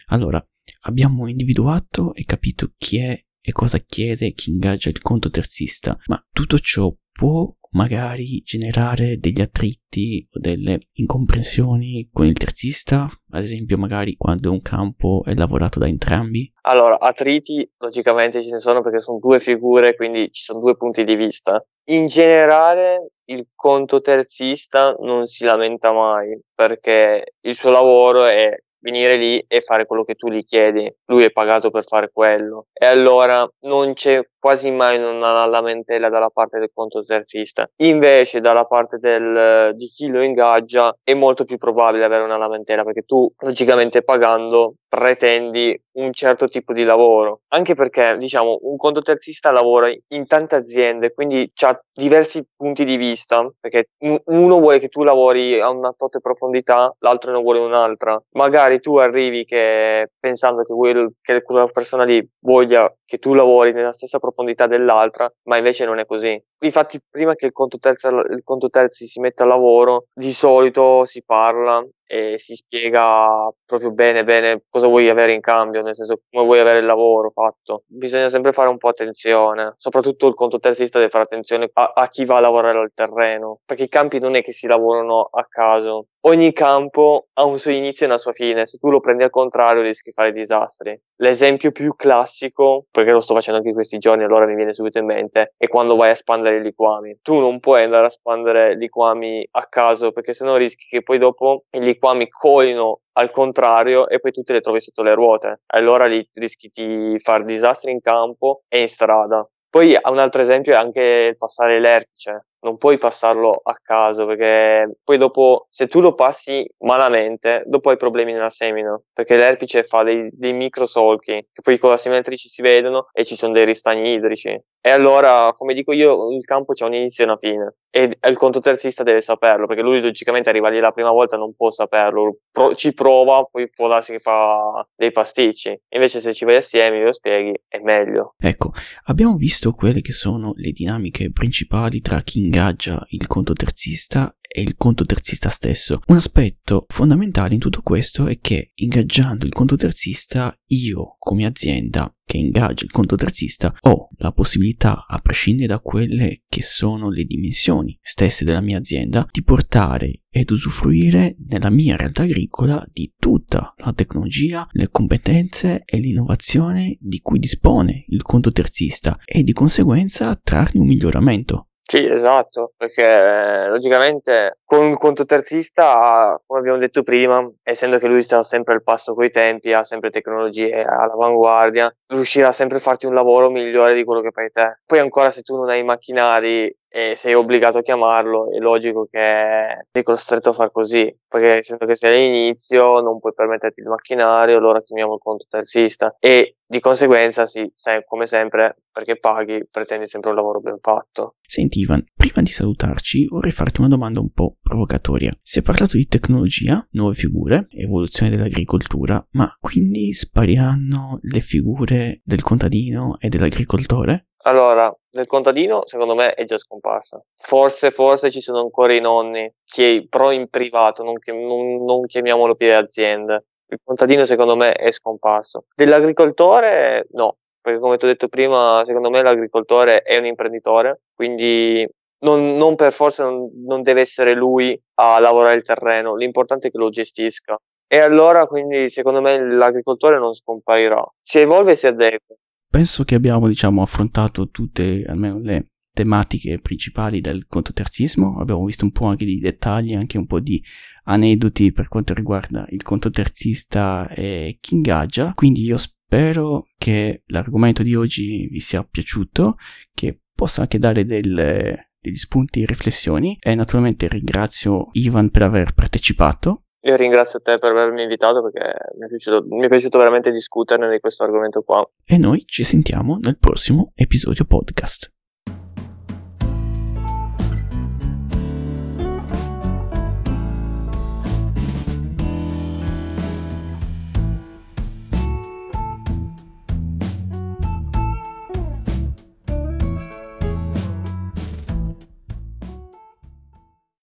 Allora, 0.07 0.43
abbiamo 0.81 1.27
individuato 1.27 2.13
e 2.13 2.23
capito 2.25 2.71
chi 2.77 2.99
è 2.99 3.23
e 3.41 3.51
cosa 3.51 3.79
chiede 3.79 4.33
chi 4.33 4.51
ingaggia 4.51 4.89
il 4.89 5.01
conto 5.01 5.29
terzista, 5.29 5.97
ma 6.07 6.23
tutto 6.31 6.59
ciò 6.59 6.93
può 7.11 7.51
magari 7.71 8.41
generare 8.43 9.17
degli 9.17 9.41
attriti 9.41 10.25
o 10.31 10.39
delle 10.39 10.87
incomprensioni 10.93 12.09
con 12.11 12.25
il 12.25 12.33
terzista, 12.33 13.07
ad 13.31 13.43
esempio 13.43 13.77
magari 13.77 14.15
quando 14.15 14.51
un 14.51 14.61
campo 14.61 15.23
è 15.25 15.33
lavorato 15.35 15.79
da 15.79 15.87
entrambi? 15.87 16.51
Allora, 16.61 16.99
attriti 16.99 17.69
logicamente 17.77 18.41
ci 18.41 18.49
sono 18.57 18.81
perché 18.81 18.99
sono 18.99 19.19
due 19.19 19.39
figure, 19.39 19.95
quindi 19.95 20.31
ci 20.31 20.43
sono 20.43 20.59
due 20.59 20.75
punti 20.75 21.03
di 21.03 21.15
vista. 21.15 21.63
In 21.89 22.07
generale 22.07 23.11
il 23.29 23.47
conto 23.55 24.01
terzista 24.01 24.95
non 24.99 25.25
si 25.25 25.45
lamenta 25.45 25.91
mai 25.91 26.39
perché 26.53 27.33
il 27.41 27.55
suo 27.55 27.71
lavoro 27.71 28.25
è 28.25 28.53
venire 28.81 29.17
lì 29.17 29.43
e 29.47 29.61
fare 29.61 29.85
quello 29.85 30.03
che 30.03 30.15
tu 30.15 30.29
gli 30.29 30.43
chiedi. 30.43 30.91
Lui 31.05 31.23
è 31.23 31.31
pagato 31.31 31.69
per 31.69 31.83
fare 31.83 32.09
quello. 32.11 32.67
E 32.73 32.85
allora 32.85 33.47
non 33.61 33.93
c'è 33.93 34.21
quasi 34.39 34.71
mai 34.71 34.97
una 34.97 35.45
lamentela 35.45 36.09
dalla 36.09 36.29
parte 36.29 36.59
del 36.59 36.71
conto 36.73 37.01
terzista. 37.01 37.69
Invece 37.77 38.39
dalla 38.39 38.65
parte 38.65 38.97
del, 38.97 39.75
di 39.75 39.87
chi 39.87 40.09
lo 40.09 40.23
ingaggia 40.23 40.95
è 41.03 41.13
molto 41.13 41.43
più 41.43 41.57
probabile 41.57 42.05
avere 42.05 42.23
una 42.23 42.37
lamentela 42.37 42.83
perché 42.83 43.01
tu 43.01 43.31
logicamente 43.39 44.03
pagando 44.03 44.75
pretendi 44.89 45.79
un 45.93 46.11
certo 46.13 46.47
tipo 46.47 46.73
di 46.73 46.83
lavoro. 46.83 47.41
Anche 47.49 47.75
perché 47.75 48.17
diciamo 48.17 48.59
un 48.63 48.75
conto 48.75 49.01
terzista 49.01 49.51
lavora 49.51 49.89
in 50.07 50.25
tante 50.27 50.55
aziende, 50.55 51.13
quindi 51.13 51.49
ha 51.63 51.79
diversi 51.93 52.45
punti 52.55 52.83
di 52.83 52.97
vista 52.97 53.47
perché 53.59 53.89
uno 53.99 54.59
vuole 54.59 54.79
che 54.79 54.87
tu 54.87 55.03
lavori 55.03 55.59
a 55.59 55.69
una 55.69 55.93
tot 55.95 56.19
profondità, 56.19 56.93
l'altro 56.99 57.31
ne 57.31 57.41
vuole 57.41 57.59
un'altra. 57.59 58.21
Magari 58.31 58.79
tu 58.79 58.97
arrivi 58.97 59.45
che 59.45 60.09
pensando 60.19 60.63
che, 60.63 60.73
quel, 60.73 61.13
che 61.21 61.41
quella 61.43 61.67
persona 61.67 62.03
lì 62.03 62.27
voglia 62.41 62.91
che 63.05 63.17
tu 63.17 63.33
lavori 63.33 63.71
nella 63.73 63.93
stessa 63.93 64.19
profondità 64.19 64.67
dell'altra, 64.67 65.31
ma 65.43 65.57
invece 65.57 65.85
non 65.85 65.99
è 65.99 66.05
così. 66.05 66.41
Infatti, 66.61 66.99
prima 67.09 67.35
che 67.35 67.45
il 67.45 67.51
conto 67.51 67.77
terzi, 67.77 68.07
il 68.07 68.41
conto 68.43 68.69
terzi 68.69 69.05
si 69.05 69.19
metta 69.19 69.43
a 69.43 69.47
lavoro, 69.47 70.05
di 70.13 70.31
solito 70.31 71.05
si 71.05 71.23
parla 71.23 71.85
e 72.11 72.39
si 72.39 72.55
spiega 72.55 73.53
proprio 73.65 73.91
bene 73.91 74.23
bene 74.23 74.63
cosa 74.67 74.87
vuoi 74.87 75.09
avere 75.09 75.31
in 75.31 75.41
cambio, 75.41 75.83
nel 75.83 75.93
senso 75.93 76.21
come 76.27 76.43
vuoi 76.43 76.59
avere 76.59 76.79
il 76.79 76.85
lavoro 76.87 77.29
fatto. 77.29 77.83
Bisogna 77.85 78.29
sempre 78.29 78.51
fare 78.51 78.67
un 78.67 78.77
po' 78.77 78.87
attenzione, 78.87 79.73
soprattutto 79.77 80.27
il 80.27 80.33
conto 80.33 80.57
terzista 80.57 80.97
deve 80.97 81.11
fare 81.11 81.25
attenzione 81.25 81.69
a, 81.71 81.91
a 81.93 82.07
chi 82.07 82.25
va 82.25 82.37
a 82.37 82.39
lavorare 82.39 82.79
al 82.79 82.93
terreno, 82.95 83.59
perché 83.63 83.83
i 83.83 83.89
campi 83.89 84.17
non 84.17 84.33
è 84.33 84.41
che 84.41 84.51
si 84.51 84.65
lavorano 84.65 85.21
a 85.31 85.45
caso, 85.47 86.07
ogni 86.21 86.51
campo 86.53 87.27
ha 87.33 87.45
un 87.45 87.57
suo 87.57 87.71
inizio 87.71 88.05
e 88.05 88.09
una 88.09 88.17
sua 88.17 88.31
fine. 88.31 88.65
Se 88.65 88.77
tu 88.77 88.89
lo 88.89 88.99
prendi 88.99 89.23
al 89.23 89.29
contrario, 89.29 89.81
rischi 89.81 90.09
di 90.09 90.15
fare 90.15 90.31
disastri. 90.31 90.99
L'esempio 91.17 91.71
più 91.71 91.95
classico, 91.95 92.85
perché 92.91 93.11
lo 93.11 93.21
sto 93.21 93.33
facendo 93.33 93.57
anche 93.57 93.69
in 93.69 93.75
questi 93.75 93.97
giorni, 93.97 94.23
allora 94.23 94.45
mi 94.45 94.55
viene 94.55 94.73
subito 94.73 94.99
in 94.99 95.05
mente, 95.05 95.53
è 95.57 95.67
quando 95.67 95.95
vai 95.95 96.11
a 96.11 96.15
spandere 96.15 96.57
i 96.57 96.61
liquami. 96.61 97.19
Tu 97.21 97.39
non 97.39 97.59
puoi 97.59 97.83
andare 97.83 98.07
a 98.07 98.09
spandere 98.09 98.75
liquami 98.75 99.47
a 99.51 99.65
caso, 99.67 100.11
perché 100.11 100.33
sennò 100.33 100.57
rischi 100.57 100.85
che 100.87 101.03
poi 101.03 101.17
dopo 101.17 101.65
i 101.71 101.81
liquami 101.81 102.27
colino 102.29 103.01
al 103.13 103.31
contrario 103.31 104.07
e 104.07 104.19
poi 104.19 104.31
tu 104.31 104.41
te 104.41 104.53
le 104.53 104.61
trovi 104.61 104.79
sotto 104.79 105.03
le 105.03 105.13
ruote. 105.13 105.61
Allora 105.67 106.05
lì 106.05 106.27
rischi 106.33 106.69
di 106.73 107.19
fare 107.19 107.43
disastri 107.43 107.91
in 107.91 108.01
campo 108.01 108.61
e 108.67 108.81
in 108.81 108.87
strada. 108.87 109.47
Poi 109.69 109.95
un 110.03 110.17
altro 110.17 110.41
esempio 110.41 110.73
è 110.73 110.77
anche 110.77 111.27
il 111.29 111.37
passare 111.37 111.79
l'erpice 111.79 112.45
non 112.61 112.77
puoi 112.77 112.97
passarlo 112.97 113.61
a 113.63 113.73
caso 113.81 114.25
perché 114.25 114.97
poi 115.03 115.17
dopo 115.17 115.65
se 115.69 115.87
tu 115.87 116.01
lo 116.01 116.13
passi 116.13 116.67
malamente 116.79 117.63
dopo 117.65 117.89
hai 117.89 117.97
problemi 117.97 118.33
nella 118.33 118.49
semina 118.49 118.99
perché 119.13 119.37
l'erpice 119.37 119.83
fa 119.83 120.03
dei, 120.03 120.29
dei 120.33 120.53
microsolchi 120.53 121.47
che 121.51 121.61
poi 121.61 121.77
con 121.77 121.89
la 121.89 121.97
simmetrici 121.97 122.49
si 122.49 122.61
vedono 122.61 123.07
e 123.13 123.23
ci 123.23 123.35
sono 123.35 123.53
dei 123.53 123.65
ristagni 123.65 124.13
idrici. 124.13 124.49
E 124.81 124.89
allora 124.89 125.51
come 125.53 125.73
dico 125.73 125.91
io 125.91 126.31
il 126.31 126.43
campo 126.45 126.73
c'è 126.73 126.85
un 126.85 126.93
inizio 126.93 127.23
e 127.23 127.27
una 127.27 127.37
fine 127.37 127.75
e 127.91 128.09
il 128.27 128.37
conto 128.37 128.59
terzista 128.59 129.03
deve 129.03 129.19
saperlo 129.19 129.65
perché 129.65 129.81
lui 129.81 130.01
logicamente 130.01 130.49
arriva 130.49 130.69
lì 130.69 130.79
la 130.79 130.91
prima 130.91 131.11
volta 131.11 131.37
non 131.37 131.53
può 131.55 131.69
saperlo. 131.69 132.37
Pro- 132.51 132.75
ci 132.75 132.93
prova 132.93 133.43
poi 133.43 133.69
può 133.69 133.87
darsi 133.87 134.13
che 134.13 134.19
fa 134.19 134.85
dei 134.95 135.11
pasticci. 135.11 135.77
Invece 135.95 136.19
se 136.19 136.33
ci 136.33 136.45
vai 136.45 136.57
assieme 136.57 137.03
lo 137.03 137.13
spieghi 137.13 137.53
è 137.67 137.79
meglio. 137.79 138.35
Ecco 138.37 138.71
abbiamo 139.05 139.35
visto 139.35 139.71
quelle 139.71 140.01
che 140.01 140.11
sono 140.11 140.53
le 140.55 140.71
dinamiche 140.71 141.31
principali 141.31 142.01
tra 142.01 142.21
chi 142.21 142.48
ingaggia 142.49 143.05
il 143.09 143.27
conto 143.27 143.53
terzista 143.53 144.35
e 144.51 144.61
il 144.61 144.75
conto 144.75 145.05
terzista 145.05 145.49
stesso. 145.49 146.01
Un 146.07 146.15
aspetto 146.15 146.85
fondamentale 146.89 147.53
in 147.53 147.59
tutto 147.59 147.81
questo 147.83 148.25
è 148.25 148.39
che 148.39 148.71
ingaggiando 148.73 149.45
il 149.45 149.53
conto 149.53 149.75
terzista 149.75 150.57
io 150.69 151.15
come 151.19 151.45
azienda 151.45 152.11
che 152.25 152.37
ingaggia 152.37 152.85
il 152.85 152.91
conto 152.91 153.15
terzista 153.15 153.75
ho 153.81 154.09
la 154.17 154.31
possibilità, 154.31 155.05
a 155.07 155.19
prescindere 155.19 155.67
da 155.67 155.79
quelle 155.79 156.43
che 156.47 156.61
sono 156.61 157.09
le 157.09 157.23
dimensioni 157.23 157.97
stesse 158.01 158.43
della 158.43 158.61
mia 158.61 158.77
azienda, 158.77 159.27
di 159.31 159.43
portare 159.43 160.23
ed 160.29 160.49
usufruire 160.51 161.35
nella 161.47 161.69
mia 161.69 161.95
realtà 161.95 162.23
agricola 162.23 162.83
di 162.91 163.13
tutta 163.17 163.73
la 163.77 163.93
tecnologia, 163.93 164.67
le 164.71 164.89
competenze 164.89 165.83
e 165.85 165.99
l'innovazione 165.99 166.97
di 166.99 167.19
cui 167.19 167.39
dispone 167.39 168.05
il 168.09 168.21
conto 168.21 168.51
terzista 168.51 169.17
e 169.25 169.43
di 169.43 169.53
conseguenza 169.53 170.35
trarne 170.35 170.81
un 170.81 170.87
miglioramento. 170.87 171.68
Sì, 171.91 172.05
esatto, 172.05 172.73
perché 172.77 173.01
eh, 173.03 173.67
logicamente 173.69 174.59
con 174.63 174.85
un 174.85 174.95
conto 174.95 175.25
terzista, 175.25 176.39
come 176.45 176.59
abbiamo 176.59 176.77
detto 176.77 177.01
prima, 177.01 177.43
essendo 177.63 177.97
che 177.97 178.05
lui 178.07 178.21
sta 178.21 178.43
sempre 178.43 178.75
al 178.75 178.83
passo 178.83 179.15
coi 179.15 179.31
tempi, 179.31 179.73
ha 179.73 179.83
sempre 179.83 180.11
tecnologie 180.11 180.83
all'avanguardia, 180.83 181.91
riuscirà 182.09 182.51
sempre 182.51 182.77
a 182.77 182.79
farti 182.79 183.07
un 183.07 183.15
lavoro 183.15 183.49
migliore 183.49 183.95
di 183.95 184.03
quello 184.03 184.21
che 184.21 184.29
fai 184.29 184.51
te. 184.51 184.81
Poi 184.85 184.99
ancora 184.99 185.31
se 185.31 185.41
tu 185.41 185.55
non 185.57 185.69
hai 185.69 185.79
i 185.79 185.83
macchinari 185.83 186.71
e 186.89 187.13
sei 187.15 187.35
obbligato 187.35 187.77
a 187.77 187.81
chiamarlo, 187.81 188.51
è 188.51 188.57
logico 188.57 189.05
che 189.09 189.85
sei 189.91 190.03
costretto 190.03 190.49
a 190.49 190.53
far 190.53 190.71
così, 190.71 191.15
perché 191.27 191.59
essendo 191.59 191.85
che 191.85 191.95
sei 191.95 192.15
all'inizio 192.15 192.99
non 192.99 193.19
puoi 193.19 193.33
permetterti 193.33 193.81
il 193.81 193.87
macchinario, 193.87 194.57
allora 194.57 194.81
chiamiamo 194.81 195.13
il 195.13 195.19
conto 195.21 195.45
terzista 195.47 196.15
e 196.19 196.55
di 196.65 196.79
conseguenza 196.79 197.45
sì, 197.45 197.71
come 198.05 198.25
sempre, 198.25 198.83
perché 198.91 199.17
paghi, 199.17 199.67
pretendi 199.69 200.05
sempre 200.05 200.29
un 200.31 200.35
lavoro 200.35 200.59
ben 200.59 200.77
fatto. 200.77 201.35
Senti 201.41 201.79
Ivan, 201.79 202.03
prima 202.15 202.41
di 202.41 202.51
salutarci 202.51 203.27
vorrei 203.27 203.51
farti 203.51 203.79
una 203.79 203.89
domanda 203.89 204.19
un 204.19 204.31
po' 204.31 204.57
provocatoria. 204.61 205.31
Si 205.41 205.59
è 205.59 205.61
parlato 205.63 205.97
di 205.97 206.05
tecnologia, 206.05 206.85
nuove 206.91 207.15
figure, 207.15 207.67
evoluzione 207.71 208.29
dell'agricoltura, 208.29 209.25
ma 209.31 209.51
quindi 209.59 210.13
spariranno 210.13 211.19
le 211.21 211.39
figure 211.39 212.21
del 212.23 212.43
contadino 212.43 213.17
e 213.19 213.29
dell'agricoltore? 213.29 214.28
Allora, 214.43 214.93
del 215.09 215.27
contadino 215.27 215.81
secondo 215.85 216.15
me 216.15 216.33
è 216.33 216.45
già 216.45 216.57
scomparsa. 216.57 217.21
Forse, 217.35 217.91
forse 217.91 218.29
ci 218.29 218.39
sono 218.39 218.61
ancora 218.61 218.93
i 218.93 219.01
nonni, 219.01 219.51
che, 219.65 220.05
però 220.09 220.31
in 220.31 220.47
privato, 220.49 221.03
non, 221.03 221.15
non, 221.25 221.83
non 221.83 222.05
chiamiamolo 222.05 222.55
più 222.55 222.73
aziende. 222.73 223.45
Il 223.67 223.79
contadino 223.83 224.25
secondo 224.25 224.55
me 224.55 224.71
è 224.71 224.91
scomparso. 224.91 225.65
Dell'agricoltore 225.75 227.07
no, 227.11 227.37
perché 227.61 227.79
come 227.79 227.97
ti 227.97 228.05
ho 228.05 228.07
detto 228.07 228.29
prima, 228.29 228.81
secondo 228.85 229.09
me 229.09 229.21
l'agricoltore 229.21 230.01
è 230.01 230.17
un 230.17 230.25
imprenditore, 230.25 231.01
quindi 231.13 231.87
non, 232.19 232.55
non 232.55 232.75
per 232.75 232.91
forza 232.93 233.23
non, 233.25 233.49
non, 233.65 233.81
deve 233.81 234.01
essere 234.01 234.33
lui 234.33 234.79
a 234.95 235.19
lavorare 235.19 235.55
il 235.55 235.63
terreno, 235.63 236.15
l'importante 236.15 236.69
è 236.69 236.71
che 236.71 236.77
lo 236.77 236.89
gestisca. 236.89 237.57
E 237.87 237.99
allora 237.99 238.45
quindi 238.45 238.89
secondo 238.89 239.19
me 239.21 239.37
l'agricoltore 239.51 240.17
non 240.17 240.33
scomparirà. 240.33 241.03
Si 241.21 241.39
evolve 241.39 241.71
e 241.71 241.75
si 241.75 241.87
adegua 241.87 242.35
penso 242.69 243.03
che 243.03 243.15
abbiamo 243.15 243.47
diciamo 243.47 243.81
affrontato 243.81 244.49
tutte 244.49 245.03
almeno 245.05 245.39
le 245.39 245.71
tematiche 245.91 246.59
principali 246.59 247.19
del 247.19 247.45
contoterzismo, 247.47 248.39
abbiamo 248.39 248.63
visto 248.63 248.85
un 248.85 248.91
po' 248.91 249.05
anche 249.05 249.25
di 249.25 249.39
dettagli, 249.39 249.93
anche 249.93 250.17
un 250.17 250.25
po' 250.25 250.39
di 250.39 250.63
aneddoti 251.03 251.71
per 251.71 251.87
quanto 251.87 252.13
riguarda 252.13 252.65
il 252.69 252.83
contoterzista 252.83 254.07
e 254.09 254.57
King 254.61 254.87
Aja, 254.87 255.33
quindi 255.33 255.63
io 255.63 255.77
spero 255.77 256.67
che 256.77 257.23
l'argomento 257.25 257.83
di 257.83 257.95
oggi 257.95 258.47
vi 258.47 258.59
sia 258.59 258.83
piaciuto, 258.83 259.57
che 259.93 260.21
possa 260.33 260.61
anche 260.61 260.79
dare 260.79 261.03
delle, 261.03 261.91
degli 261.99 262.17
spunti 262.17 262.61
e 262.61 262.65
riflessioni. 262.65 263.37
E 263.39 263.53
naturalmente 263.55 264.07
ringrazio 264.07 264.89
Ivan 264.93 265.29
per 265.29 265.43
aver 265.43 265.73
partecipato 265.73 266.63
io 266.81 266.95
ringrazio 266.95 267.39
te 267.39 267.57
per 267.57 267.71
avermi 267.71 268.03
invitato 268.03 268.41
perché 268.41 268.73
mi 268.97 269.05
è, 269.05 269.07
piaciuto, 269.09 269.45
mi 269.47 269.65
è 269.65 269.67
piaciuto 269.67 269.97
veramente 269.97 270.31
discuterne 270.31 270.89
di 270.89 270.99
questo 270.99 271.23
argomento 271.23 271.61
qua. 271.61 271.87
E 272.05 272.17
noi 272.17 272.43
ci 272.45 272.63
sentiamo 272.63 273.17
nel 273.21 273.37
prossimo 273.37 273.91
episodio 273.95 274.45
podcast. 274.45 275.11